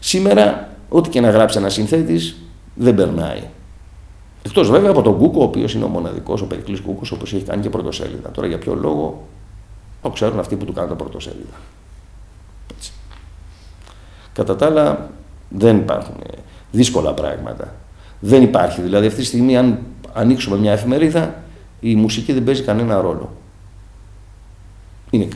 Σήμερα, 0.00 0.76
ό,τι 0.88 1.08
και 1.08 1.20
να 1.20 1.30
γράψει 1.30 1.58
ένας 1.58 1.72
συνθέτης, 1.72 2.36
δεν 2.74 2.94
περνάει. 2.94 3.42
Εκτός 4.42 4.70
βέβαια 4.70 4.90
από 4.90 5.02
τον 5.02 5.18
Κούκο, 5.18 5.40
ο 5.40 5.44
οποίος 5.44 5.74
είναι 5.74 5.84
ο 5.84 5.88
μοναδικός, 5.88 6.40
ο 6.40 6.46
Περικλής 6.46 6.80
Κούκο, 6.80 7.00
ο 7.04 7.14
οποίος 7.14 7.32
έχει 7.32 7.44
κάνει 7.44 7.62
και 7.62 7.70
πρωτοσέλιδα. 7.70 8.30
Τώρα 8.30 8.46
για 8.46 8.58
ποιο 8.58 8.74
λόγο, 8.74 9.26
το 10.02 10.10
ξέρουν 10.10 10.38
αυτοί 10.38 10.56
που 10.56 10.64
του 10.64 10.72
κάνουν 10.72 10.90
τα 10.90 10.96
πρωτοσέλιδα. 10.96 11.56
Έτσι. 12.76 12.92
Κατά 14.32 14.56
τα 14.56 14.66
άλλα, 14.66 15.10
δεν 15.48 15.76
υπάρχουν 15.76 16.16
δύσκολα 16.70 17.12
πράγματα. 17.12 17.74
Δεν 18.20 18.42
υπάρχει. 18.42 18.80
Δηλαδή, 18.80 19.06
αυτή 19.06 19.20
τη 19.20 19.26
στιγμή, 19.26 19.56
αν 19.56 19.78
ανοίξουμε 20.12 20.56
μια 20.56 20.72
εφημερίδα, 20.72 21.42
η 21.80 21.94
μουσική 21.94 22.32
δεν 22.32 22.44
παίζει 22.44 22.62
κανένα 22.62 23.00
ρόλο. 23.00 23.32
Είναι 25.10 25.28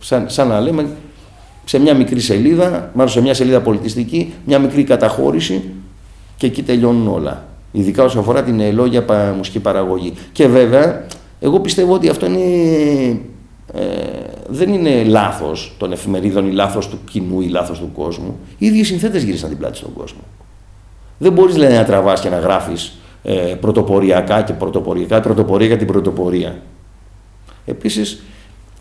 σαν, 0.00 0.30
σαν 0.30 0.48
να 0.48 0.60
λέμε 0.60 0.88
σε 1.68 1.78
μια 1.78 1.94
μικρή 1.94 2.20
σελίδα, 2.20 2.90
μάλλον 2.94 3.12
σε 3.12 3.20
μια 3.20 3.34
σελίδα 3.34 3.60
πολιτιστική, 3.60 4.32
μια 4.44 4.58
μικρή 4.58 4.84
καταχώρηση 4.84 5.64
και 6.36 6.46
εκεί 6.46 6.62
τελειώνουν 6.62 7.08
όλα. 7.08 7.44
Ειδικά 7.72 8.04
όσο 8.04 8.18
αφορά 8.18 8.42
την 8.42 8.60
ελόγια 8.60 9.34
μουσική 9.36 9.58
παραγωγή. 9.60 10.12
Και 10.32 10.46
βέβαια, 10.46 11.06
εγώ 11.40 11.60
πιστεύω 11.60 11.94
ότι 11.94 12.08
αυτό 12.08 12.26
είναι, 12.26 12.40
ε, 13.74 13.80
δεν 14.48 14.72
είναι 14.72 15.04
λάθος 15.04 15.74
των 15.78 15.92
εφημερίδων 15.92 16.46
ή 16.48 16.52
λάθος 16.52 16.88
του 16.88 16.98
κοινού 17.10 17.40
ή 17.40 17.48
λάθος 17.48 17.78
του 17.78 17.90
κόσμου. 17.94 18.38
Οι 18.58 18.66
ίδιοι 18.66 18.84
συνθέτες 18.84 19.22
γύρισαν 19.22 19.48
την 19.48 19.58
πλάτη 19.58 19.76
στον 19.76 19.92
κόσμο. 19.92 20.20
Δεν 21.18 21.32
μπορείς 21.32 21.56
να 21.56 21.84
τραβάς 21.84 22.20
και 22.20 22.28
να 22.28 22.38
γράφεις 22.38 22.98
ε, 23.22 23.32
πρωτοποριακά 23.60 24.42
και 24.42 24.52
πρωτοποριακά, 24.52 25.20
πρωτοπορία 25.20 25.66
για 25.66 25.76
την 25.76 25.86
πρωτοπορία. 25.86 26.62
Επίσης, 27.66 28.22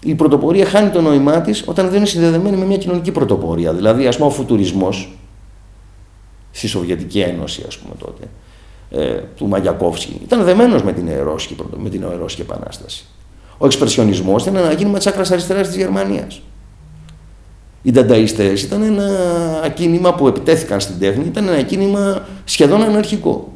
η 0.04 0.16
πρωτοπορία 0.16 0.66
χάνει 0.66 0.90
το 0.90 1.02
νόημά 1.02 1.42
της 1.42 1.64
όταν 1.66 1.88
δεν 1.88 1.98
είναι 1.98 2.06
συνδεδεμένη 2.06 2.58
με 2.58 2.66
μια 2.66 2.78
κοινωνική 2.78 3.12
πρωτοπορία. 3.12 3.74
Δηλαδή, 3.74 4.08
ας 4.08 4.16
πούμε, 4.16 4.28
ο 4.28 4.32
φουτουρισμός 4.32 5.18
στη 6.52 6.68
Σοβιετική 6.68 7.20
Ένωση, 7.20 7.64
ας 7.68 7.78
πούμε 7.78 7.94
τότε, 8.00 8.28
ε, 8.92 9.22
του 9.36 9.48
Μαγιακόφσκι, 9.48 10.20
ήταν 10.24 10.44
δεμένος 10.44 10.84
με 10.84 10.94
την 10.94 11.08
Ερώσκη, 11.08 11.56
με 11.78 11.90
την 11.90 12.06
Επανάσταση. 12.40 13.06
Ο 13.58 13.66
εξπρεσιονισμός 13.66 14.42
ήταν 14.42 14.56
ένα 14.56 14.76
κίνημα 14.76 14.98
τη 14.98 15.10
άκρα 15.10 15.24
αριστεράς 15.32 15.68
της 15.68 15.78
Γερμανίας. 15.78 16.42
Οι 17.82 17.92
Ντανταϊστές 17.92 18.64
ήταν 18.64 18.82
ένα 18.82 19.10
κίνημα 19.76 20.16
που 20.16 20.28
επιτέθηκαν 20.28 20.80
στην 20.80 21.00
τέχνη, 21.00 21.26
ήταν 21.26 21.48
ένα 21.48 21.62
κίνημα 21.62 22.28
σχεδόν 22.46 22.82
αναρχικό. 22.82 23.52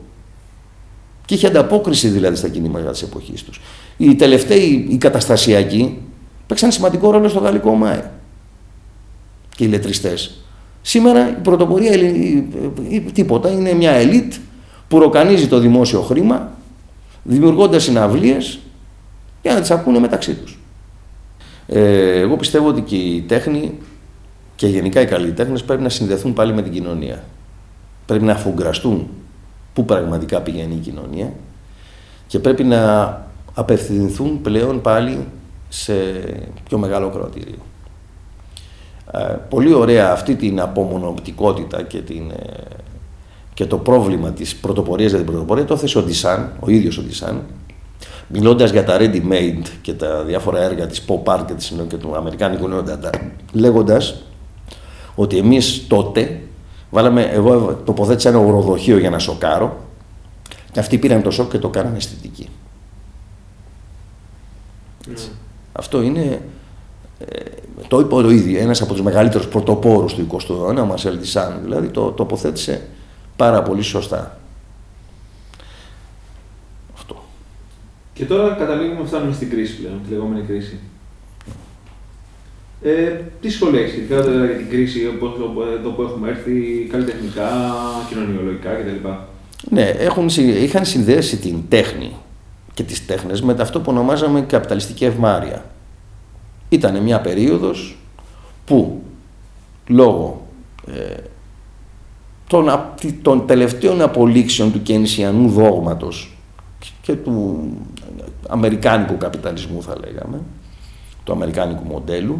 Και 1.26 1.34
είχε 1.34 1.48
ανταπόκριση 1.48 2.08
δηλαδή 2.08 2.36
στα 2.36 2.50
κίνηματα 2.50 2.92
της 2.92 3.02
εποχής 3.02 3.44
τους. 3.44 3.62
Οι 3.98 4.16
τελευταίοι, 4.16 4.88
οι 4.90 4.98
καταστασιακοί, 4.98 5.98
παίξαν 6.52 6.72
σημαντικό 6.72 7.12
ρόλο 7.12 7.28
στο 7.28 7.40
γαλλικό 7.40 7.74
ΜΑΕ 7.74 8.12
και 9.56 9.64
οι 9.64 9.68
λετριστές. 9.68 10.44
Σήμερα 10.82 11.30
η 11.30 11.34
πρωτοπορία 11.44 11.92
τίποτα, 13.14 13.50
είναι 13.50 13.74
μια 13.74 13.92
ελίτ 13.92 14.34
που 14.88 15.00
ροκανίζει 15.00 15.48
το 15.48 15.60
δημόσιο 15.60 16.02
χρήμα, 16.02 16.52
δημιουργώντας 17.24 17.84
συναυλίες 17.84 18.60
για 19.42 19.54
να 19.54 19.60
τις 19.60 19.72
ακούνε 19.72 20.00
μεταξύ 20.00 20.34
τους. 20.34 20.60
Ε, 21.68 22.20
εγώ 22.20 22.36
πιστεύω 22.36 22.68
ότι 22.68 22.82
και 22.82 22.96
η 22.96 23.22
τέχνη 23.22 23.78
και 24.56 24.68
γενικά 24.68 25.02
οι 25.02 25.06
καλλιτέχνε 25.06 25.60
πρέπει 25.60 25.82
να 25.82 25.90
συνδεθούν 25.90 26.34
πάλι 26.34 26.54
με 26.54 26.62
την 26.62 26.72
κοινωνία. 26.72 27.24
Πρέπει 28.06 28.24
να 28.24 28.32
αφουγκραστούν 28.32 29.08
πού 29.74 29.86
πραγματικά 29.86 30.42
πηγαίνει 30.42 30.76
η 30.76 30.80
κοινωνία 30.80 31.34
και 32.28 32.40
πρέπει 32.40 32.64
να 32.64 32.82
απευθυνθούν 33.54 34.42
πλέον 34.42 34.82
πάλι 34.82 35.28
σε 35.74 35.94
πιο 36.68 36.78
μεγάλο 36.78 37.10
κρατήριο. 37.10 37.58
Ε, 39.12 39.36
πολύ 39.50 39.74
ωραία 39.74 40.12
αυτή 40.12 40.36
την 40.36 40.60
απομονωτικότητα 40.60 41.82
και, 41.82 42.02
την, 42.02 42.32
ε, 42.32 42.54
και 43.54 43.66
το 43.66 43.78
πρόβλημα 43.78 44.32
της 44.32 44.56
πρωτοπορίας 44.56 45.10
για 45.10 45.20
την 45.20 45.28
πρωτοπορία 45.28 45.66
το 45.66 45.74
έθεσε 45.74 45.98
ο 45.98 46.04
Ντισάν, 46.04 46.52
ο 46.60 46.70
ίδιος 46.70 46.98
ο 46.98 47.02
Ντισάν, 47.02 47.42
μιλώντας 48.28 48.72
για 48.72 48.84
τα 48.84 48.98
ready 49.00 49.22
made 49.32 49.68
και 49.82 49.94
τα 49.94 50.24
διάφορα 50.24 50.62
έργα 50.62 50.88
της 50.88 51.06
pop 51.08 51.34
art 51.34 51.44
και, 51.48 51.54
της, 51.54 51.74
και 51.88 51.98
του 51.98 52.16
αμερικάνικου 52.16 52.68
νεότατα, 52.68 53.10
λέγοντας 53.52 54.24
ότι 55.16 55.38
εμείς 55.38 55.88
τότε 55.88 56.42
βάλαμε, 56.90 57.24
εγώ 57.24 57.82
τοποθέτησα 57.86 58.30
ένα 58.30 58.40
οροδοχείο 58.40 58.98
για 58.98 59.10
να 59.10 59.20
σοκάρω 59.20 59.78
και 60.72 60.80
αυτοί 60.80 60.98
πήραν 60.98 61.22
το 61.22 61.32
σοκ 61.32 61.52
και 61.52 61.58
το 61.58 61.70
κάνανε 61.70 61.98
αισθητική. 61.98 62.50
Mm. 65.08 65.41
Αυτό 65.82 66.02
είναι, 66.02 66.42
ε, 67.20 67.40
το 67.88 68.00
είπε 68.00 68.16
ο 68.16 68.30
ίδιο, 68.30 68.60
ένας 68.60 68.82
από 68.82 68.94
τους 68.94 69.02
μεγαλύτερους 69.02 69.48
πρωτοπόρους 69.48 70.14
του 70.14 70.22
20ου 70.22 70.50
αιώνα, 70.50 70.82
ο 70.82 70.86
Μασέλ 70.86 71.20
Τισάν, 71.20 71.60
δηλαδή 71.64 71.88
το 71.88 72.12
τοποθέτησε 72.12 72.82
πάρα 73.36 73.62
πολύ 73.62 73.82
σωστά. 73.82 74.40
Αυτό. 76.94 77.24
Και 78.14 78.26
τώρα 78.26 78.56
καταλήγουμε, 78.60 79.06
φτάνουμε 79.06 79.34
στην 79.34 79.50
κρίση 79.50 79.78
πλέον, 79.78 80.02
τη 80.08 80.14
λεγόμενη 80.14 80.42
κρίση. 80.42 80.80
Ε, 82.82 83.22
τι 83.42 83.50
σχόλια 83.50 83.80
έχεις 83.80 83.92
σχετικά 83.92 84.16
για 84.16 84.56
την 84.58 84.70
κρίση 84.70 85.02
εδώ 85.78 85.90
που 85.90 86.02
έχουμε 86.02 86.30
έρθει, 86.30 86.88
καλλιτεχνικά, 86.92 87.50
κοινωνιολογικά 88.10 88.70
κτλ. 88.70 89.08
Ναι, 89.70 89.84
έχουν, 89.84 90.28
είχαν 90.38 90.86
συνδέσει 90.86 91.38
την 91.38 91.58
τέχνη 91.70 92.12
και 92.82 92.88
τις 92.88 93.06
τέχνες 93.06 93.42
με 93.42 93.56
αυτό 93.60 93.80
που 93.80 93.92
ονομάζαμε 93.92 94.42
καπιταλιστική 94.42 95.06
ευμάρεια. 95.06 95.66
Ήταν 96.70 96.98
μια 96.98 97.22
περίοδος 97.22 97.98
που 98.66 99.02
λόγω 99.88 100.48
ε, 100.88 101.16
των, 102.48 102.70
των 103.22 103.48
τελευταίων 103.48 104.02
απολύξεων 104.02 104.72
του 104.72 104.82
κενσιανού 104.82 105.50
δόγματος 105.50 106.38
και 107.02 107.14
του 107.14 107.64
αμερικάνικου 108.50 109.18
καπιταλισμού 109.18 109.82
θα 109.82 109.96
λέγαμε, 110.00 110.42
του 111.24 111.32
αμερικάνικου 111.32 111.84
μοντέλου, 111.84 112.40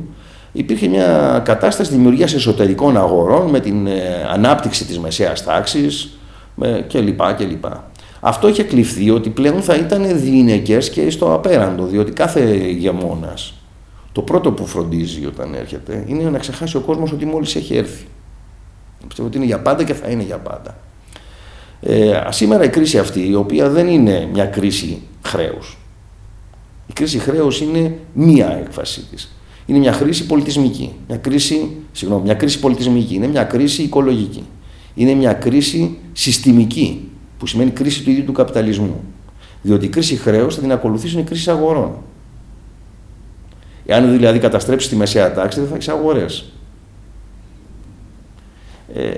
υπήρχε 0.52 0.88
μια 0.88 1.42
κατάσταση 1.46 1.92
δημιουργίας 1.92 2.34
εσωτερικών 2.34 2.98
αγορών 2.98 3.50
με 3.50 3.60
την 3.60 3.88
ε, 3.88 4.28
ανάπτυξη 4.34 4.86
της 4.86 5.00
μεσαίας 5.00 5.44
τάξης 5.44 6.18
κλπ. 6.88 7.22
κλπ. 7.38 7.66
Αυτό 8.24 8.48
είχε 8.48 8.64
κλειφθεί 8.64 9.10
ότι 9.10 9.30
πλέον 9.30 9.62
θα 9.62 9.76
ήταν 9.76 10.20
διηνεκές 10.22 10.90
και 10.90 11.10
στο 11.10 11.34
απέραντο, 11.34 11.86
διότι 11.86 12.12
κάθε 12.12 12.42
ηγεμόνας 12.42 13.54
το 14.12 14.22
πρώτο 14.22 14.52
που 14.52 14.66
φροντίζει 14.66 15.26
όταν 15.26 15.54
έρχεται 15.54 16.04
είναι 16.08 16.30
να 16.30 16.38
ξεχάσει 16.38 16.78
ο 16.78 16.80
κόσμος 16.80 17.12
ότι 17.12 17.26
μόλις 17.26 17.56
έχει 17.56 17.76
έρθει. 17.76 18.06
Πιστεύω 19.08 19.28
ότι 19.28 19.38
είναι 19.38 19.46
για 19.46 19.60
πάντα 19.60 19.84
και 19.84 19.94
θα 19.94 20.10
είναι 20.10 20.24
για 20.24 20.38
πάντα. 20.38 20.78
Ε, 21.82 22.22
σήμερα 22.30 22.64
η 22.64 22.70
κρίση 22.70 22.98
αυτή, 22.98 23.30
η 23.30 23.36
οποία 23.36 23.70
δεν 23.70 23.88
είναι 23.88 24.30
μια 24.34 24.46
κρίση 24.46 25.02
χρέους. 25.22 25.78
Η 26.88 26.94
κρίση 26.94 27.20
χρέους 27.20 27.62
είναι 27.62 27.98
μία 28.14 28.58
έκφαση 28.66 29.06
της. 29.12 29.36
Είναι 29.66 29.80
μια 29.80 29.92
κρίση 29.92 30.26
πολιτισμική. 30.26 30.94
Μια 31.08 31.18
κρίση, 31.18 31.70
συγγνώμη, 31.92 32.24
μια 32.24 32.34
κρίση 32.34 32.60
πολιτισμική. 32.60 33.16
Είναι 33.16 33.28
μια 33.28 33.44
κρίση 33.44 33.82
οικολογική. 33.82 34.44
Είναι 34.96 35.14
μια 35.14 35.34
κρίση 35.34 35.98
συστημική, 36.14 37.11
που 37.42 37.48
σημαίνει 37.48 37.72
κρίση 37.72 38.04
του 38.04 38.10
ίδιου 38.10 38.24
του 38.24 38.32
καπιταλισμού. 38.32 39.04
Διότι 39.62 39.86
η 39.86 39.90
κρίση 39.90 40.16
χρέους 40.16 40.56
θα 40.56 40.62
την 40.62 40.72
ακολουθήσουν 40.72 41.20
οι 41.20 41.24
κρίση 41.24 41.50
αγορών. 41.50 41.92
Εάν 43.86 44.12
δηλαδή 44.12 44.40
καταστρέψεις 44.40 44.90
τη 44.90 44.96
μεσαία 44.96 45.34
τάξη, 45.34 45.60
δεν 45.60 45.70
θα 45.70 45.76
έχεις 45.76 45.88
αγορές. 45.88 46.52
Ε, 48.94 49.12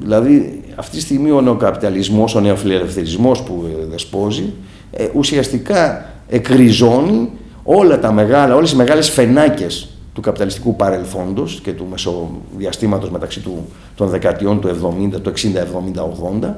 δηλαδή, 0.00 0.62
αυτή 0.74 0.96
τη 0.96 1.02
στιγμή 1.02 1.30
ο 1.30 1.40
νεοκαπιταλισμός, 1.40 2.34
ο 2.34 2.40
νεοφιλελευθερισμός 2.40 3.42
που 3.42 3.64
ε, 3.82 3.86
δεσπόζει, 3.86 4.52
ε, 4.90 5.08
ουσιαστικά 5.14 6.10
εκριζώνει 6.28 7.30
όλα 7.62 7.98
τα 7.98 8.12
μεγάλα, 8.12 8.54
όλες 8.54 8.72
οι 8.72 8.76
μεγάλες 8.76 9.10
φενάκες 9.10 9.88
του 10.12 10.20
καπιταλιστικού 10.20 10.76
παρελθόντος 10.76 11.60
και 11.62 11.72
του 11.72 11.86
μεσοδιαστήματος 11.90 13.10
μεταξύ 13.10 13.40
του, 13.40 13.68
των 13.94 14.08
δεκαετιών 14.08 14.60
του 14.60 14.68
70, 14.68 15.20
του 15.20 15.30
60, 15.30 15.62
70, 15.62 16.02
80 16.42 16.54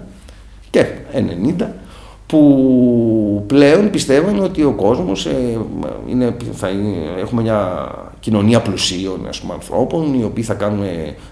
και 0.71 0.87
90, 1.59 1.67
που 2.27 3.45
πλέον 3.47 3.91
πιστεύουν 3.91 4.43
ότι 4.43 4.63
ο 4.63 4.73
κόσμος 4.73 5.27
ε, 5.27 5.59
είναι, 6.09 6.37
θα 6.53 6.69
έχουμε 7.19 7.43
μια 7.43 7.91
κοινωνία 8.21 8.61
πλουσίων 8.61 9.27
ας 9.29 9.41
πούμε, 9.41 9.53
ανθρώπων 9.53 10.15
οι 10.21 10.25
οποίοι 10.25 10.45
θα, 10.45 10.55
κάνουν, 10.55 10.85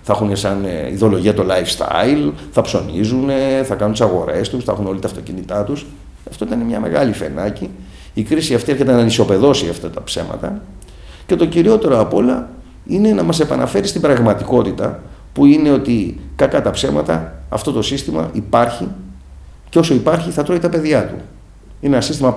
θα 0.03 0.13
έχουν 0.13 0.37
σαν 0.37 0.65
ε, 0.65 0.91
ιδεολογία 0.91 1.35
το 1.35 1.45
lifestyle, 1.49 2.33
θα 2.51 2.61
ψωνίζουν, 2.63 3.29
θα 3.65 3.75
κάνουν 3.75 3.93
τις 3.93 4.03
αγορές 4.03 4.49
τους, 4.49 4.65
θα 4.65 4.73
έχουν 4.73 4.87
όλοι 4.87 4.99
τα 4.99 5.07
αυτοκίνητά 5.07 5.65
τους. 5.65 5.87
Αυτό 6.29 6.45
ήταν 6.45 6.59
μια 6.59 6.81
μεγάλη 6.81 7.13
φενάκι. 7.13 7.71
Η 8.15 8.23
κρίση 8.23 8.55
αυτή 8.55 8.71
έρχεται 8.71 8.93
να 8.93 8.99
ανισοπεδώσει 8.99 9.69
αυτά 9.69 9.91
τα 9.91 10.03
ψέματα 10.03 10.63
και 11.27 11.37
το 11.37 11.47
κυριότερο 11.47 12.01
απ' 12.01 12.15
όλα 12.15 12.51
είναι 12.87 13.13
να 13.13 13.23
μας 13.23 13.41
επαναφέρει 13.41 13.87
στην 13.87 14.01
πραγματικότητα 14.01 15.03
που 15.33 15.45
είναι 15.45 15.71
ότι 15.71 16.21
κακά 16.37 16.63
τα 16.63 16.71
ψέματα 16.71 17.43
αυτό 17.49 17.73
το 17.73 17.83
σύστημα 17.83 18.31
υπάρχει 18.33 18.89
και 19.69 19.79
όσο 19.79 19.95
υπάρχει 19.95 20.31
θα 20.31 20.43
τρώει 20.43 20.59
τα 20.59 20.69
παιδιά 20.69 21.07
του. 21.07 21.15
Είναι 21.81 21.95
ένα 21.95 22.05
σύστημα 22.05 22.35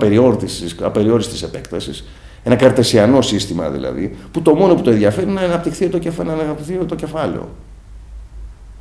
απεριόριστης 0.82 1.42
επέκτασης, 1.42 2.04
ένα 2.42 2.56
καρτεσιανό 2.56 3.22
σύστημα 3.22 3.70
δηλαδή, 3.70 4.16
που 4.32 4.42
το 4.42 4.54
μόνο 4.54 4.74
που 4.74 4.82
το 4.82 4.90
ενδιαφέρει 4.90 5.30
είναι 5.30 5.40
να 5.40 5.46
αναπτυχθεί 5.46 5.88
το, 5.88 5.98
κεφα... 5.98 6.22
αναπτυχθεί 6.22 6.84
το 6.84 6.94
κεφάλαιο. 6.94 7.48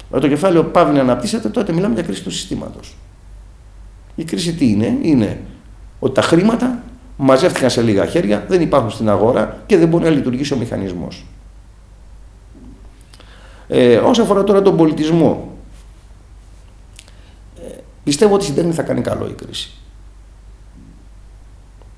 Όταν 0.10 0.22
το 0.22 0.28
κεφάλαιο 0.28 0.64
πάβει 0.64 0.94
να 0.94 1.00
αναπτύσσεται, 1.00 1.50
τότε 1.50 1.74
μιλάμε 1.74 1.94
για 1.94 2.04
κρίση 2.04 2.24
του 2.24 2.32
συστήματος. 2.32 2.96
Η 4.16 4.24
κρίση 4.24 4.54
τι 4.54 4.70
είναι, 4.70 4.98
είναι 5.02 5.40
ότι 6.00 6.14
τα 6.14 6.22
χρήματα 6.22 6.84
μαζεύτηκαν 7.18 7.70
σε 7.70 7.82
λίγα 7.82 8.06
χέρια, 8.06 8.46
δεν 8.48 8.62
υπάρχουν 8.62 8.92
στην 8.92 9.10
αγορά 9.10 9.58
και 9.66 9.78
δεν 9.78 9.88
μπορεί 9.88 10.04
να 10.04 10.10
λειτουργήσει 10.10 10.54
ο 10.54 10.58
μηχανισμός. 10.58 11.26
Ε, 13.68 13.96
όσο 13.96 14.22
αφορά 14.22 14.44
τώρα 14.44 14.62
τον 14.62 14.78
πολιτισμό, 14.78 15.48
ε, 15.48 15.59
πιστεύω 18.10 18.34
ότι 18.34 18.44
στην 18.44 18.56
τέχνη 18.56 18.74
θα 18.74 18.84
κάνει 18.84 19.02
καλό 19.02 19.28
η 19.28 19.34
κρίση. 19.34 19.72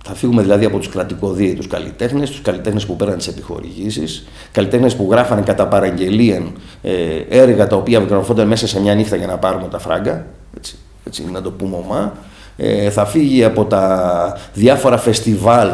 Θα 0.03 0.13
φύγουμε 0.13 0.41
δηλαδή 0.41 0.65
από 0.65 0.77
τους 0.77 0.89
κρατικοδίαιτου 0.89 1.67
καλλιτέχνες, 1.67 2.29
τους 2.29 2.41
καλλιτέχνες 2.41 2.85
που 2.85 2.95
πέραν 2.95 3.17
τις 3.17 3.27
επιχορηγήσεις, 3.27 4.27
καλλιτέχνες 4.51 4.95
που 4.95 5.07
γράφανε 5.11 5.41
κατά 5.41 5.67
παραγγελία 5.67 6.43
ε, 6.81 7.15
έργα 7.29 7.67
τα 7.67 7.75
οποία 7.75 7.99
γραφόνταν 7.99 8.47
μέσα 8.47 8.67
σε 8.67 8.81
μια 8.81 8.95
νύχτα 8.95 9.15
για 9.15 9.27
να 9.27 9.37
πάρουμε 9.37 9.67
τα 9.67 9.79
φράγκα. 9.79 10.25
Έτσι, 10.57 10.75
έτσι 11.03 11.23
να 11.31 11.41
το 11.41 11.51
πούμε 11.51 11.75
ομά. 11.75 12.13
Ε, 12.57 12.89
θα 12.89 13.05
φύγει 13.05 13.43
από 13.43 13.65
τα 13.65 14.37
διάφορα 14.53 14.97
φεστιβάλ 14.97 15.71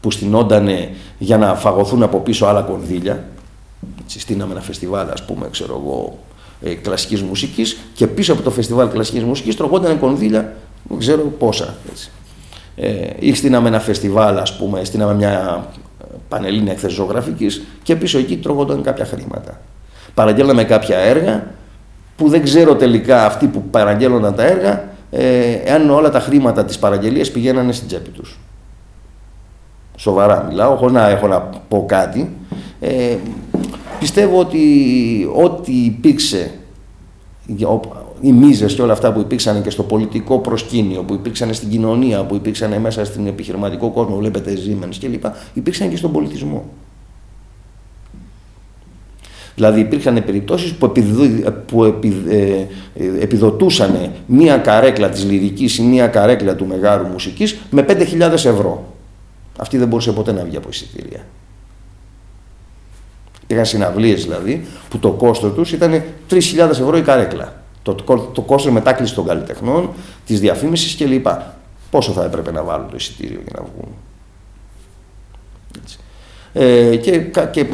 που 0.00 0.10
στηνόντανε 0.10 0.90
για 1.18 1.38
να 1.38 1.54
φαγωθούν 1.54 2.02
από 2.02 2.18
πίσω 2.18 2.46
άλλα 2.46 2.62
κονδύλια. 2.62 3.24
Έτσι, 4.02 4.20
στείναμε 4.20 4.52
ένα 4.52 4.62
φεστιβάλ, 4.62 5.08
ας 5.10 5.24
πούμε, 5.24 5.48
ξέρω 5.50 5.82
εγώ, 5.84 6.18
ε, 6.62 6.74
κλασικής 6.74 7.22
μουσικής 7.22 7.78
και 7.94 8.06
πίσω 8.06 8.32
από 8.32 8.42
το 8.42 8.50
φεστιβάλ 8.50 8.88
κλασικής 8.88 9.22
μουσικής 9.22 9.56
τρογόταν 9.56 9.98
κονδύλια, 9.98 10.56
δεν 10.82 10.98
ξέρω 10.98 11.22
πόσα. 11.22 11.74
Έτσι. 11.90 12.10
Ε, 12.76 13.10
ή 13.18 13.34
στείναμε 13.34 13.68
ένα 13.68 13.80
φεστιβάλ, 13.80 14.38
ας 14.38 14.56
πούμε, 14.56 14.84
στείναμε 14.84 15.14
μια 15.14 15.64
πανελλήνια 16.28 16.72
εκθέση 16.72 16.94
ζωγραφικής 16.94 17.62
και 17.82 17.96
πίσω 17.96 18.18
εκεί 18.18 18.36
τρογόταν 18.36 18.82
κάποια 18.82 19.04
χρήματα. 19.04 19.60
Παραγγέλναμε 20.14 20.64
κάποια 20.64 20.98
έργα 20.98 21.46
που 22.16 22.28
δεν 22.28 22.42
ξέρω 22.42 22.74
τελικά 22.74 23.26
αυτοί 23.26 23.46
που 23.46 23.62
παραγγέλνονταν 23.62 24.34
τα 24.34 24.44
έργα 24.44 24.84
ε, 25.10 25.52
εάν 25.64 25.90
όλα 25.90 26.10
τα 26.10 26.20
χρήματα 26.20 26.64
της 26.64 26.78
παραγγελίας 26.78 27.30
πηγαίνανε 27.30 27.72
στην 27.72 27.86
τσέπη 27.86 28.10
τους. 28.10 28.38
Σοβαρά 29.96 30.44
μιλάω, 30.48 30.76
χωρίς 30.76 30.94
να 30.94 31.08
έχω 31.08 31.26
να 31.26 31.40
πω 31.40 31.84
κάτι. 31.88 32.36
Ε, 32.80 33.16
πιστεύω 34.00 34.38
ότι 34.38 34.58
ό,τι 35.34 35.72
υπήρξε, 35.72 36.50
οι 38.20 38.32
μίζες 38.32 38.74
και 38.74 38.82
όλα 38.82 38.92
αυτά 38.92 39.12
που 39.12 39.20
υπήρξαν 39.20 39.62
και 39.62 39.70
στο 39.70 39.82
πολιτικό 39.82 40.38
προσκήνιο, 40.38 41.02
που 41.02 41.14
υπήρξαν 41.14 41.54
στην 41.54 41.68
κοινωνία, 41.68 42.24
που 42.24 42.34
υπήρξαν 42.34 42.80
μέσα 42.80 43.04
στην 43.04 43.26
επιχειρηματικό 43.26 43.90
κόσμο, 43.90 44.16
βλέπετε 44.16 44.52
Siemens 44.52 44.96
κλπ, 45.00 45.24
υπήρξαν 45.54 45.90
και 45.90 45.96
στον 45.96 46.12
πολιτισμό. 46.12 46.64
Δηλαδή 49.54 49.80
υπήρχαν 49.80 50.24
περιπτώσεις 50.24 50.72
που, 50.72 50.92
που 51.66 51.84
ε, 51.84 52.66
επιδοτούσαν 53.20 54.10
μία 54.26 54.56
καρέκλα 54.56 55.08
της 55.08 55.24
λυρικής 55.24 55.78
ή 55.78 55.82
μία 55.82 56.06
καρέκλα 56.06 56.54
του 56.54 56.66
μεγάρου 56.66 57.06
μουσικής 57.06 57.58
με 57.70 57.84
5.000 57.88 58.20
ευρώ. 58.32 58.94
Αυτή 59.58 59.78
δεν 59.78 59.88
μπορούσε 59.88 60.12
ποτέ 60.12 60.32
να 60.32 60.44
βγει 60.44 60.56
από 60.56 60.68
εισιτήρια. 60.68 61.20
Υπήρχαν 63.48 63.66
συναυλίες 63.66 64.22
δηλαδή 64.22 64.66
που 64.88 64.98
το 64.98 65.10
κόστος 65.10 65.52
τους 65.52 65.72
ήταν 65.72 66.02
3.000 66.30 66.40
ευρώ 66.70 66.96
η 66.96 67.02
καρέκλα. 67.02 67.62
Το, 67.82 67.94
το, 67.94 68.16
το 68.18 68.40
κόστος 68.40 68.72
μετάκλησης 68.72 69.14
των 69.14 69.26
καλλιτεχνών, 69.26 69.90
της 70.26 70.40
διαφήμισης 70.40 70.96
κλπ. 70.96 71.26
Πόσο 71.90 72.12
θα 72.12 72.24
έπρεπε 72.24 72.52
να 72.52 72.62
βάλουν 72.62 72.88
το 72.88 72.96
εισιτήριο 72.96 73.40
για 73.44 73.52
να 73.56 73.62
βγουν. 73.62 73.94
Έτσι 75.82 75.98
ε, 76.52 76.96
και, 76.96 77.18
και, 77.50 77.66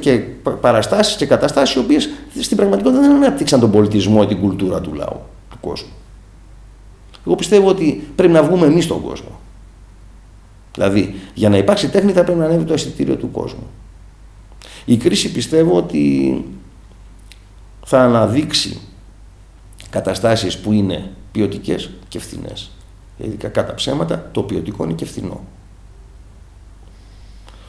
και 0.00 0.18
παραστάσεις 0.60 1.16
και 1.16 1.26
καταστάσεις 1.26 1.74
οι 1.74 1.78
οποίες 1.78 2.08
στην 2.40 2.56
πραγματικότητα 2.56 3.00
δεν 3.00 3.10
ανάπτυξαν 3.10 3.60
τον 3.60 3.70
πολιτισμό 3.70 4.20
ή 4.22 4.26
την 4.26 4.40
κουλτούρα 4.40 4.80
του 4.80 4.94
λαού, 4.94 5.20
του 5.50 5.56
κόσμου. 5.60 5.92
Εγώ 7.26 7.34
πιστεύω 7.34 7.68
ότι 7.68 8.08
πρέπει 8.16 8.32
να 8.32 8.42
βγούμε 8.42 8.66
εμείς 8.66 8.84
στον 8.84 9.02
κόσμο. 9.02 9.40
Δηλαδή, 10.74 11.14
για 11.34 11.48
να 11.48 11.56
υπάρξει 11.56 11.88
τέχνη 11.88 12.12
θα 12.12 12.24
πρέπει 12.24 12.38
να 12.38 12.44
ανέβει 12.44 12.64
το 12.64 12.72
αισθητήριο 12.72 13.16
του 13.16 13.30
κόσμου. 13.30 13.66
Η 14.84 14.96
κρίση 14.96 15.32
πιστεύω 15.32 15.76
ότι 15.76 16.44
θα 17.84 18.00
αναδείξει 18.02 18.80
καταστάσεις 19.90 20.58
που 20.58 20.72
είναι 20.72 21.10
ποιοτικές 21.32 21.90
και 22.08 22.18
φθηνές. 22.18 22.70
Δηλαδή, 23.16 23.36
κακά 23.36 23.66
τα 23.66 23.74
ψέματα, 23.74 24.28
το 24.32 24.42
ποιοτικό 24.42 24.84
είναι 24.84 24.92
και 24.92 25.04
φθηνό. 25.04 25.40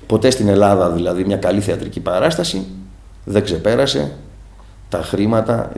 Ποτέ 0.07 0.29
στην 0.29 0.47
Ελλάδα 0.47 0.89
δηλαδή 0.89 1.25
μια 1.25 1.37
καλή 1.37 1.61
θεατρική 1.61 1.99
παράσταση 1.99 2.65
δεν 3.25 3.43
ξεπέρασε 3.43 4.11
τα 4.89 5.01
χρήματα, 5.01 5.71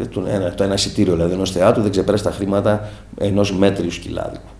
το 0.55 0.63
ένα 0.63 0.73
εισιτήριο 0.73 1.13
δηλαδή 1.13 1.33
ενός 1.33 1.51
θεάτρου 1.51 1.81
δεν 1.81 1.91
ξεπέρασε 1.91 2.23
τα 2.23 2.31
χρήματα 2.31 2.89
ενός 3.17 3.53
μέτριου 3.53 3.91
σκυλάδικου. 3.91 4.54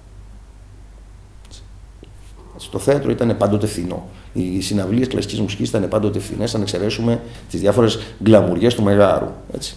Το 2.72 2.80
θέατρο 2.80 3.12
ήταν 3.12 3.38
πάντοτε 3.38 3.68
φθηνό. 3.68 4.08
Οι 4.34 4.62
συναυλίες 4.62 5.08
κλασικής 5.08 5.40
μουσικής 5.40 5.70
ήταν 5.70 5.88
πάντοτε 5.88 6.20
φθηνές, 6.20 6.56
αν 6.56 6.62
εξαιρέσουμε 6.62 7.22
τις 7.50 7.60
διάφορες 7.60 8.00
γκλαμουριέ 8.24 8.70
του 8.70 8.84
Μεγάρου. 8.84 9.32
Έτσι, 9.54 9.76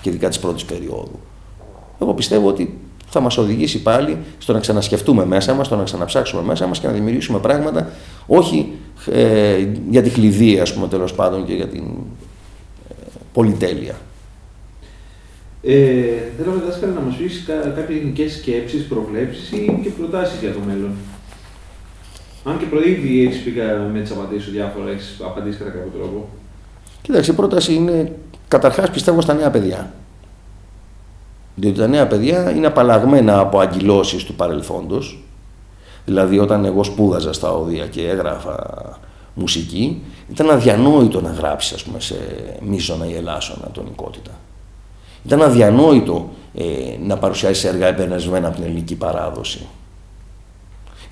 και 0.00 0.08
ειδικά 0.08 0.28
της 0.28 0.38
πρώτης 0.38 0.64
περίοδου. 0.64 1.18
Εγώ 2.00 2.14
πιστεύω 2.14 2.48
ότι 2.48 2.78
θα 3.08 3.20
μας 3.20 3.36
οδηγήσει 3.38 3.82
πάλι 3.82 4.18
στο 4.38 4.52
να 4.52 4.60
ξανασκεφτούμε 4.60 5.24
μέσα 5.24 5.54
μας, 5.54 5.66
στο 5.66 5.76
να 5.76 5.82
ξαναψάξουμε 5.82 6.42
μέσα 6.42 6.66
μας 6.66 6.80
και 6.80 6.86
να 6.86 6.92
δημιουργήσουμε 6.92 7.38
πράγματα 7.38 7.90
όχι 8.26 8.72
ε, 9.10 9.66
για 9.90 10.02
την 10.02 10.12
κλειδί, 10.12 10.60
ας 10.60 10.74
πούμε, 10.74 10.88
τέλος 10.88 11.14
πάντων 11.14 11.46
και 11.46 11.54
για 11.54 11.66
την 11.66 11.84
ε, 12.88 12.94
πολυτέλεια. 13.32 13.94
Ε, 15.62 15.72
θέλω 16.38 16.62
δάσκαλε 16.66 16.92
να 16.92 17.00
μας 17.00 17.16
πεις 17.16 17.44
κά, 17.46 17.54
κάποιες 17.54 17.98
γενικές 17.98 18.32
σκέψεις, 18.32 18.84
προβλέψεις 18.84 19.50
ή 19.50 19.80
και 19.82 19.88
προτάσεις 19.88 20.40
για 20.40 20.52
το 20.52 20.58
μέλλον. 20.66 20.90
Αν 22.48 22.58
και 22.58 22.64
προήδη 22.64 23.26
έχεις 23.26 23.42
πει 23.42 23.52
με 23.92 24.00
τις 24.00 24.10
απαντήσεις 24.10 24.44
σου 24.44 24.50
διάφορα, 24.50 24.90
έχεις 24.90 25.16
απαντήσει 25.24 25.58
κατά 25.58 25.70
κάποιο 25.70 25.90
τρόπο. 25.98 26.28
Κοίταξε, 27.02 27.30
η 27.30 27.34
πρόταση 27.34 27.74
είναι, 27.74 28.12
καταρχάς 28.48 28.90
πιστεύω 28.90 29.20
στα 29.20 29.34
νέα 29.34 29.50
παιδιά. 29.50 29.92
Διότι 31.54 31.78
τα 31.78 31.86
νέα 31.86 32.06
παιδιά 32.06 32.50
είναι 32.50 32.66
απαλλαγμένα 32.66 33.38
από 33.38 33.58
αγκυλώσεις 33.58 34.24
του 34.24 34.34
παρελθόντος. 34.34 35.24
Δηλαδή 36.04 36.38
όταν 36.38 36.64
εγώ 36.64 36.84
σπούδαζα 36.84 37.32
στα 37.32 37.50
οδεία 37.50 37.86
και 37.86 38.08
έγραφα 38.08 38.58
μουσική, 39.34 40.02
ήταν 40.30 40.50
αδιανόητο 40.50 41.20
να 41.20 41.30
γράψεις 41.30 41.72
ας 41.72 41.84
πούμε, 41.84 42.00
σε 42.00 42.16
μίσονα 42.60 43.06
ή 43.06 43.14
ελάσσονα 43.14 43.68
τονικότητα. 43.72 44.30
Ήταν 45.24 45.42
αδιανόητο 45.42 46.30
ε, 46.54 46.64
να 47.06 47.16
παρουσιάσεις 47.16 47.64
έργα 47.64 47.86
εμπνευσμένα 47.86 48.46
από 48.46 48.56
την 48.56 48.64
ελληνική 48.64 48.94
παράδοση. 48.96 49.66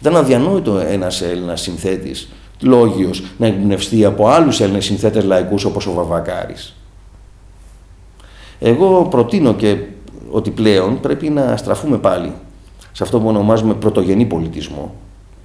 Ήταν 0.00 0.16
αδιανόητο 0.16 0.78
ένας 0.78 1.22
Έλληνας 1.22 1.60
συνθέτης, 1.60 2.28
λόγιος, 2.60 3.22
να 3.38 3.46
εμπνευστεί 3.46 4.04
από 4.04 4.28
άλλους 4.28 4.60
Έλληνες 4.60 4.84
συνθέτες 4.84 5.24
λαϊκούς 5.24 5.64
όπως 5.64 5.86
ο 5.86 5.92
Βαβακάρης. 5.92 6.74
Εγώ 8.58 9.06
προτείνω 9.10 9.54
και 9.54 9.76
ότι 10.30 10.50
πλέον 10.50 11.00
πρέπει 11.00 11.30
να 11.30 11.56
στραφούμε 11.56 11.98
πάλι 11.98 12.32
σε 12.92 13.02
αυτό 13.02 13.20
που 13.20 13.28
ονομάζουμε 13.28 13.74
πρωτογενή 13.74 14.24
πολιτισμό, 14.24 14.94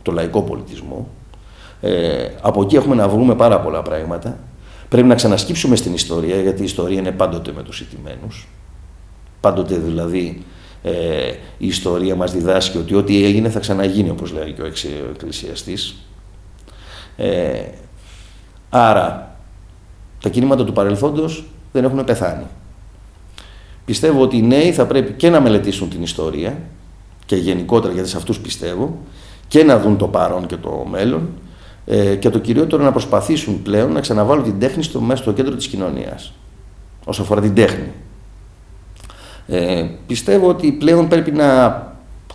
το 0.01 0.11
λαϊκό 0.11 0.41
πολιτισμό. 0.41 1.07
Ε, 1.81 2.27
από 2.41 2.61
εκεί 2.61 2.75
έχουμε 2.75 2.95
να 2.95 3.07
βρούμε 3.07 3.35
πάρα 3.35 3.59
πολλά 3.59 3.81
πράγματα. 3.81 4.37
Πρέπει 4.89 5.07
να 5.07 5.15
ξανασκύψουμε 5.15 5.75
στην 5.75 5.93
ιστορία, 5.93 6.41
γιατί 6.41 6.61
η 6.61 6.65
ιστορία 6.65 6.99
είναι 6.99 7.11
πάντοτε 7.11 7.51
με 7.55 7.63
τους 7.63 7.81
ηττημένους. 7.81 8.47
Πάντοτε 9.41 9.75
δηλαδή 9.75 10.43
ε, 10.83 11.31
η 11.57 11.67
ιστορία 11.67 12.15
μας 12.15 12.31
διδάσκει 12.31 12.77
ότι 12.77 12.95
ό,τι 12.95 13.25
έγινε 13.25 13.49
θα 13.49 13.59
ξαναγίνει, 13.59 14.09
όπως 14.09 14.31
λέει 14.31 14.53
και 14.53 14.61
ο 14.61 14.65
εκκλησιαστής. 15.11 15.95
Ε, 17.17 17.61
άρα, 18.69 19.35
τα 20.21 20.29
κινήματα 20.29 20.65
του 20.65 20.73
παρελθόντος 20.73 21.43
δεν 21.71 21.83
έχουν 21.83 22.03
πεθάνει. 22.03 22.45
Πιστεύω 23.85 24.21
ότι 24.21 24.37
οι 24.37 24.41
νέοι 24.41 24.71
θα 24.71 24.85
πρέπει 24.85 25.11
και 25.11 25.29
να 25.29 25.41
μελετήσουν 25.41 25.89
την 25.89 26.03
ιστορία 26.03 26.57
και 27.25 27.35
γενικότερα 27.35 27.93
γιατί 27.93 28.09
σε 28.09 28.17
αυτούς 28.17 28.39
πιστεύω 28.39 28.97
και 29.47 29.63
να 29.63 29.79
δουν 29.79 29.97
το 29.97 30.07
παρόν 30.07 30.45
και 30.45 30.57
το 30.57 30.85
μέλλον 30.89 31.29
ε, 31.85 32.15
και 32.15 32.29
το 32.29 32.39
κυριότερο 32.39 32.83
να 32.83 32.91
προσπαθήσουν 32.91 33.61
πλέον 33.61 33.91
να 33.91 33.99
ξαναβάλουν 33.99 34.43
την 34.43 34.59
τέχνη 34.59 34.83
στο, 34.83 35.01
μέσα 35.01 35.21
στο 35.21 35.31
κέντρο 35.31 35.55
της 35.55 35.67
κοινωνίας 35.67 36.33
όσο 37.05 37.21
αφορά 37.21 37.41
την 37.41 37.53
τέχνη. 37.53 37.91
Ε, 39.49 39.85
πιστεύω 40.07 40.47
ότι 40.47 40.71
πλέον 40.71 41.07
πρέπει 41.07 41.31
να 41.31 41.87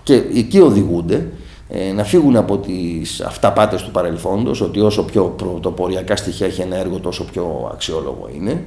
και 0.03 0.15
εκεί 0.15 0.61
οδηγούνται 0.61 1.29
ε, 1.69 1.93
να 1.93 2.05
φύγουν 2.05 2.37
από 2.37 2.59
τις 2.59 3.21
αυταπάτες 3.21 3.83
του 3.83 3.91
παρελθόντος 3.91 4.61
ότι 4.61 4.81
όσο 4.81 5.05
πιο 5.05 5.25
πρωτοποριακά 5.25 6.17
στοιχεία 6.17 6.47
έχει 6.47 6.61
ένα 6.61 6.77
έργο 6.77 6.99
τόσο 6.99 7.25
πιο 7.25 7.71
αξιόλογο 7.73 8.29
είναι 8.35 8.65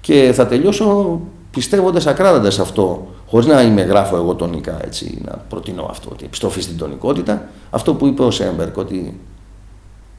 και 0.00 0.32
θα 0.34 0.46
τελειώσω 0.46 1.20
πιστεύοντας 1.50 2.06
ακράδαντας 2.06 2.54
σε 2.54 2.62
αυτό, 2.62 3.06
χωρίς 3.26 3.46
να 3.46 3.62
είμαι 3.62 3.82
γράφω 3.82 4.16
εγώ 4.16 4.34
τονικά, 4.34 4.84
έτσι, 4.84 5.18
να 5.24 5.32
προτείνω 5.48 5.86
αυτό, 5.90 6.08
ότι 6.12 6.24
επιστροφή 6.24 6.60
στην 6.60 6.76
τονικότητα, 6.76 7.48
αυτό 7.70 7.94
που 7.94 8.06
είπε 8.06 8.22
ο 8.22 8.30
Σέμπερκ, 8.30 8.76
ότι 8.76 9.20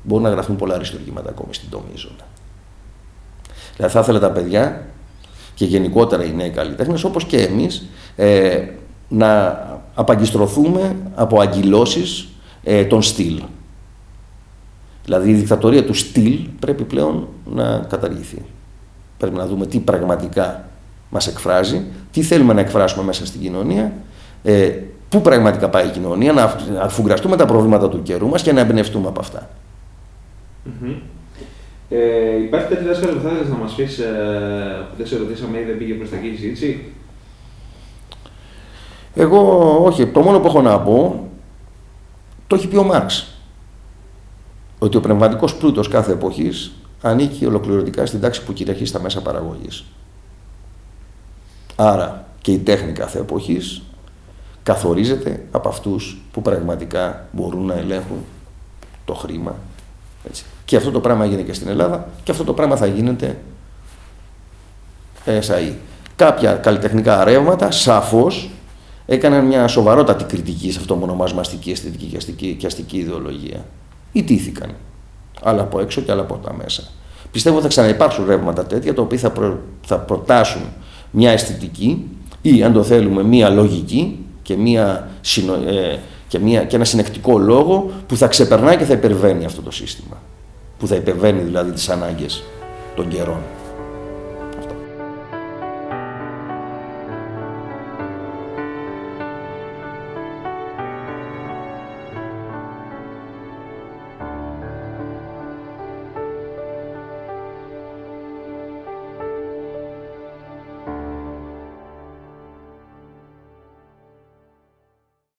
μπορούν 0.03 0.23
να 0.23 0.29
γραφούν 0.29 0.55
πολλά 0.55 0.75
αριστουργήματα 0.75 1.29
ακόμη 1.29 1.53
στην 1.53 1.69
τομίζωνα. 1.69 2.25
Δηλαδή 3.75 3.93
θα 3.93 3.99
ήθελα 3.99 4.19
τα 4.19 4.31
παιδιά 4.31 4.87
και 5.55 5.65
γενικότερα 5.65 6.23
οι 6.23 6.33
νέοι 6.35 6.49
καλλιτέχνες, 6.49 7.03
όπως 7.03 7.25
και 7.25 7.37
εμείς, 7.37 7.85
ε, 8.15 8.63
να 9.07 9.59
απαγκιστρωθούμε 9.95 10.95
από 11.15 11.41
αγκυλώσει 11.41 12.27
ε, 12.63 12.83
των 12.83 13.01
στυλ. 13.01 13.41
Δηλαδή 15.03 15.29
η 15.29 15.33
δικτατορία 15.33 15.85
του 15.85 15.93
στυλ 15.93 16.39
πρέπει 16.59 16.83
πλέον 16.83 17.27
να 17.45 17.77
καταργηθεί. 17.89 18.41
Πρέπει 19.17 19.35
να 19.35 19.47
δούμε 19.47 19.65
τι 19.65 19.79
πραγματικά 19.79 20.69
μας 21.09 21.27
εκφράζει, 21.27 21.83
τι 22.11 22.21
θέλουμε 22.21 22.53
να 22.53 22.59
εκφράσουμε 22.59 23.03
μέσα 23.03 23.25
στην 23.25 23.41
κοινωνία, 23.41 23.93
ε, 24.43 24.71
πού 25.09 25.21
πραγματικά 25.21 25.69
πάει 25.69 25.87
η 25.87 25.89
κοινωνία, 25.89 26.33
να 26.33 26.57
αφουγκραστούμε 26.81 27.35
τα 27.35 27.45
προβλήματα 27.45 27.89
του 27.89 28.01
καιρού 28.01 28.27
μας 28.27 28.41
και 28.41 28.51
να 28.51 28.59
εμπνευστούμε 28.59 29.07
από 29.07 29.19
αυτά. 29.19 29.49
Mm-hmm. 30.65 30.95
Ε, 31.89 32.35
υπάρχει 32.43 32.67
κάτι 32.67 32.83
δάσκαλο 32.83 33.13
που 33.13 33.21
θα 33.21 33.29
ήθελες 33.29 33.49
να 33.49 33.55
μας 33.55 33.73
πεις, 33.73 33.99
ε, 33.99 34.85
που 34.89 34.97
δεν 34.97 35.07
σε 35.07 35.17
ρωτήσαμε 35.17 35.59
ή 35.59 35.63
δεν 35.63 35.77
πήγε 35.77 35.93
προς 35.93 36.09
τα 36.09 36.15
εκεί 36.15 36.27
συζήτηση. 36.27 36.83
Εγώ 39.15 39.69
όχι, 39.83 40.07
το 40.07 40.21
μόνο 40.21 40.39
που 40.39 40.47
έχω 40.47 40.61
να 40.61 40.79
πω, 40.79 41.29
το 42.47 42.55
έχει 42.55 42.67
πει 42.67 42.77
ο 42.77 42.83
Μάρξ. 42.83 43.27
Ότι 44.79 44.97
ο 44.97 44.99
πνευματικός 44.99 45.55
πλούτος 45.55 45.87
κάθε 45.87 46.11
εποχής 46.11 46.71
ανήκει 47.01 47.45
ολοκληρωτικά 47.45 48.05
στην 48.05 48.21
τάξη 48.21 48.43
που 48.43 48.53
κυριαρχεί 48.53 48.85
στα 48.85 48.99
μέσα 48.99 49.21
παραγωγής. 49.21 49.85
Άρα 51.75 52.27
και 52.41 52.51
η 52.51 52.57
τέχνη 52.59 52.91
κάθε 52.91 53.19
εποχής 53.19 53.81
καθορίζεται 54.63 55.45
από 55.51 55.69
αυτούς 55.69 56.21
που 56.31 56.41
πραγματικά 56.41 57.27
μπορούν 57.31 57.65
να 57.65 57.73
ελέγχουν 57.73 58.17
το 59.05 59.13
χρήμα. 59.13 59.55
Έτσι. 60.27 60.43
Και 60.65 60.75
αυτό 60.75 60.91
το 60.91 60.99
πράγμα 60.99 61.25
γίνεται 61.25 61.43
και 61.43 61.53
στην 61.53 61.67
Ελλάδα 61.67 62.07
και 62.23 62.31
αυτό 62.31 62.43
το 62.43 62.53
πράγμα 62.53 62.75
θα 62.75 62.85
γίνεται 62.85 63.37
ΕΣΑΗ. 65.25 65.75
Κάποια 66.15 66.53
καλλιτεχνικά 66.53 67.23
ρεύματα 67.23 67.71
σαφώς 67.71 68.49
έκαναν 69.05 69.45
μια 69.45 69.67
σοβαρότατη 69.67 70.23
κριτική 70.23 70.71
σε 70.71 70.79
αυτό 70.79 70.95
που 70.95 71.01
ονομάζουμε 71.03 71.41
αστική 71.41 71.71
αισθητική 71.71 72.05
και 72.05 72.17
αστική, 72.17 72.55
και 72.59 72.65
αστική 72.65 72.97
ιδεολογία. 72.97 73.65
Ιτήθηκαν. 74.11 74.69
Άλλα 75.43 75.61
από 75.61 75.79
έξω 75.79 76.01
και 76.01 76.11
άλλα 76.11 76.21
από 76.21 76.35
τα 76.35 76.53
μέσα. 76.53 76.83
Πιστεύω 77.31 77.55
ότι 77.55 77.63
θα 77.63 77.69
ξαναυπάρξουν 77.69 78.25
ρεύματα 78.25 78.65
τέτοια, 78.65 78.93
τα 78.93 79.01
οποία 79.01 79.17
θα, 79.17 79.57
θα 79.85 79.97
προτάσουν 79.99 80.61
μια 81.11 81.31
αισθητική 81.31 82.09
ή 82.41 82.63
αν 82.63 82.73
το 82.73 82.83
θέλουμε 82.83 83.23
μια 83.23 83.49
λογική 83.49 84.25
και, 84.41 84.57
μια, 84.57 85.09
ε, 85.67 85.97
και, 86.35 86.41
μια, 86.41 86.63
και 86.63 86.75
ένα 86.75 86.85
συνεκτικό 86.85 87.37
λόγο 87.37 87.91
που 88.07 88.17
θα 88.17 88.27
ξεπερνάει 88.27 88.77
και 88.77 88.83
θα 88.83 88.93
υπερβαίνει 88.93 89.45
αυτό 89.45 89.61
το 89.61 89.71
σύστημα. 89.71 90.17
Που 90.79 90.87
θα 90.87 90.95
υπερβαίνει 90.95 91.41
δηλαδή 91.41 91.71
τις 91.71 91.89
ανάγκες 91.89 92.43
των 92.95 93.07
καιρών. 93.07 93.39